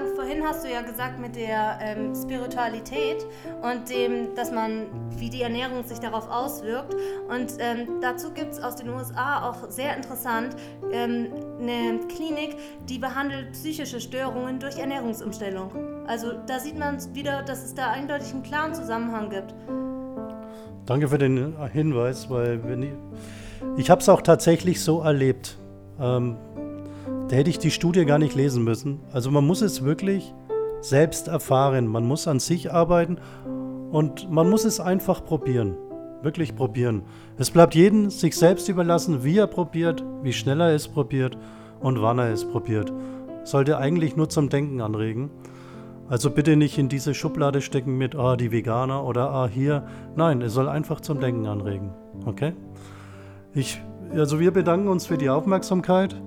Sagen, 0.00 0.14
vorhin 0.14 0.42
hast 0.44 0.64
du 0.64 0.70
ja 0.70 0.82
gesagt 0.82 1.18
mit 1.18 1.36
der 1.36 1.78
ähm, 1.80 2.14
Spiritualität 2.14 3.26
und 3.62 3.88
dem, 3.90 4.34
dass 4.34 4.50
man, 4.50 4.86
wie 5.16 5.30
die 5.30 5.42
Ernährung 5.42 5.84
sich 5.84 5.98
darauf 5.98 6.28
auswirkt. 6.30 6.94
Und 7.28 7.54
ähm, 7.58 8.00
dazu 8.00 8.32
gibt 8.32 8.52
es 8.52 8.62
aus 8.62 8.76
den 8.76 8.90
USA 8.90 9.48
auch 9.48 9.70
sehr 9.70 9.96
interessant 9.96 10.56
ähm, 10.92 11.28
eine 11.60 12.00
Klinik, 12.08 12.56
die 12.88 12.98
behandelt 12.98 13.52
psychische 13.52 14.00
Störungen 14.00 14.58
durch 14.58 14.78
Ernährungsumstellung. 14.78 16.06
Also 16.06 16.32
da 16.46 16.58
sieht 16.58 16.78
man 16.78 16.98
wieder, 17.14 17.42
dass 17.42 17.64
es 17.64 17.74
da 17.74 17.90
eindeutig 17.90 18.32
einen 18.32 18.42
klaren 18.42 18.74
Zusammenhang 18.74 19.30
gibt. 19.30 19.54
Danke 20.86 21.08
für 21.08 21.18
den 21.18 21.54
Hinweis, 21.72 22.28
weil 22.30 22.60
ich, 22.82 22.90
ich 23.76 23.90
habe 23.90 24.00
es 24.00 24.08
auch 24.08 24.22
tatsächlich 24.22 24.80
so 24.80 25.02
erlebt. 25.02 25.56
Ähm, 26.00 26.36
da 27.30 27.36
hätte 27.36 27.50
ich 27.50 27.60
die 27.60 27.70
Studie 27.70 28.04
gar 28.04 28.18
nicht 28.18 28.34
lesen 28.34 28.64
müssen. 28.64 28.98
Also 29.12 29.30
man 29.30 29.46
muss 29.46 29.62
es 29.62 29.84
wirklich 29.84 30.34
selbst 30.80 31.28
erfahren. 31.28 31.86
Man 31.86 32.04
muss 32.04 32.26
an 32.26 32.40
sich 32.40 32.72
arbeiten 32.72 33.18
und 33.92 34.28
man 34.32 34.50
muss 34.50 34.64
es 34.64 34.80
einfach 34.80 35.24
probieren. 35.24 35.76
Wirklich 36.22 36.56
probieren. 36.56 37.02
Es 37.38 37.52
bleibt 37.52 37.76
jedem 37.76 38.10
sich 38.10 38.36
selbst 38.36 38.68
überlassen, 38.68 39.22
wie 39.22 39.38
er 39.38 39.46
probiert, 39.46 40.04
wie 40.22 40.32
schnell 40.32 40.60
er 40.60 40.74
es 40.74 40.88
probiert 40.88 41.38
und 41.78 42.02
wann 42.02 42.18
er 42.18 42.32
es 42.32 42.44
probiert. 42.44 42.92
Sollte 43.44 43.78
eigentlich 43.78 44.16
nur 44.16 44.28
zum 44.28 44.48
Denken 44.48 44.80
anregen. 44.80 45.30
Also 46.08 46.30
bitte 46.30 46.56
nicht 46.56 46.78
in 46.78 46.88
diese 46.88 47.14
Schublade 47.14 47.60
stecken 47.60 47.96
mit, 47.96 48.16
ah, 48.16 48.34
die 48.34 48.50
Veganer 48.50 49.04
oder 49.04 49.30
ah, 49.30 49.46
hier. 49.46 49.86
Nein, 50.16 50.42
es 50.42 50.52
soll 50.52 50.68
einfach 50.68 51.00
zum 51.00 51.20
Denken 51.20 51.46
anregen. 51.46 51.92
Okay? 52.26 52.54
Ich, 53.54 53.80
also 54.12 54.40
wir 54.40 54.50
bedanken 54.50 54.88
uns 54.88 55.06
für 55.06 55.16
die 55.16 55.30
Aufmerksamkeit. 55.30 56.20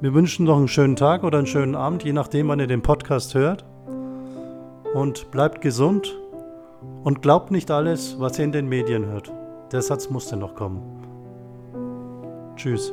Wir 0.00 0.14
wünschen 0.14 0.46
noch 0.46 0.56
einen 0.56 0.68
schönen 0.68 0.94
Tag 0.94 1.24
oder 1.24 1.38
einen 1.38 1.48
schönen 1.48 1.74
Abend, 1.74 2.04
je 2.04 2.12
nachdem, 2.12 2.46
wann 2.48 2.60
ihr 2.60 2.68
den 2.68 2.82
Podcast 2.82 3.34
hört. 3.34 3.64
Und 4.94 5.32
bleibt 5.32 5.60
gesund 5.60 6.16
und 7.02 7.20
glaubt 7.20 7.50
nicht 7.50 7.68
alles, 7.70 8.14
was 8.20 8.38
ihr 8.38 8.44
in 8.44 8.52
den 8.52 8.68
Medien 8.68 9.06
hört. 9.06 9.32
Der 9.72 9.82
Satz 9.82 10.08
musste 10.08 10.36
noch 10.36 10.54
kommen. 10.54 10.82
Tschüss. 12.54 12.92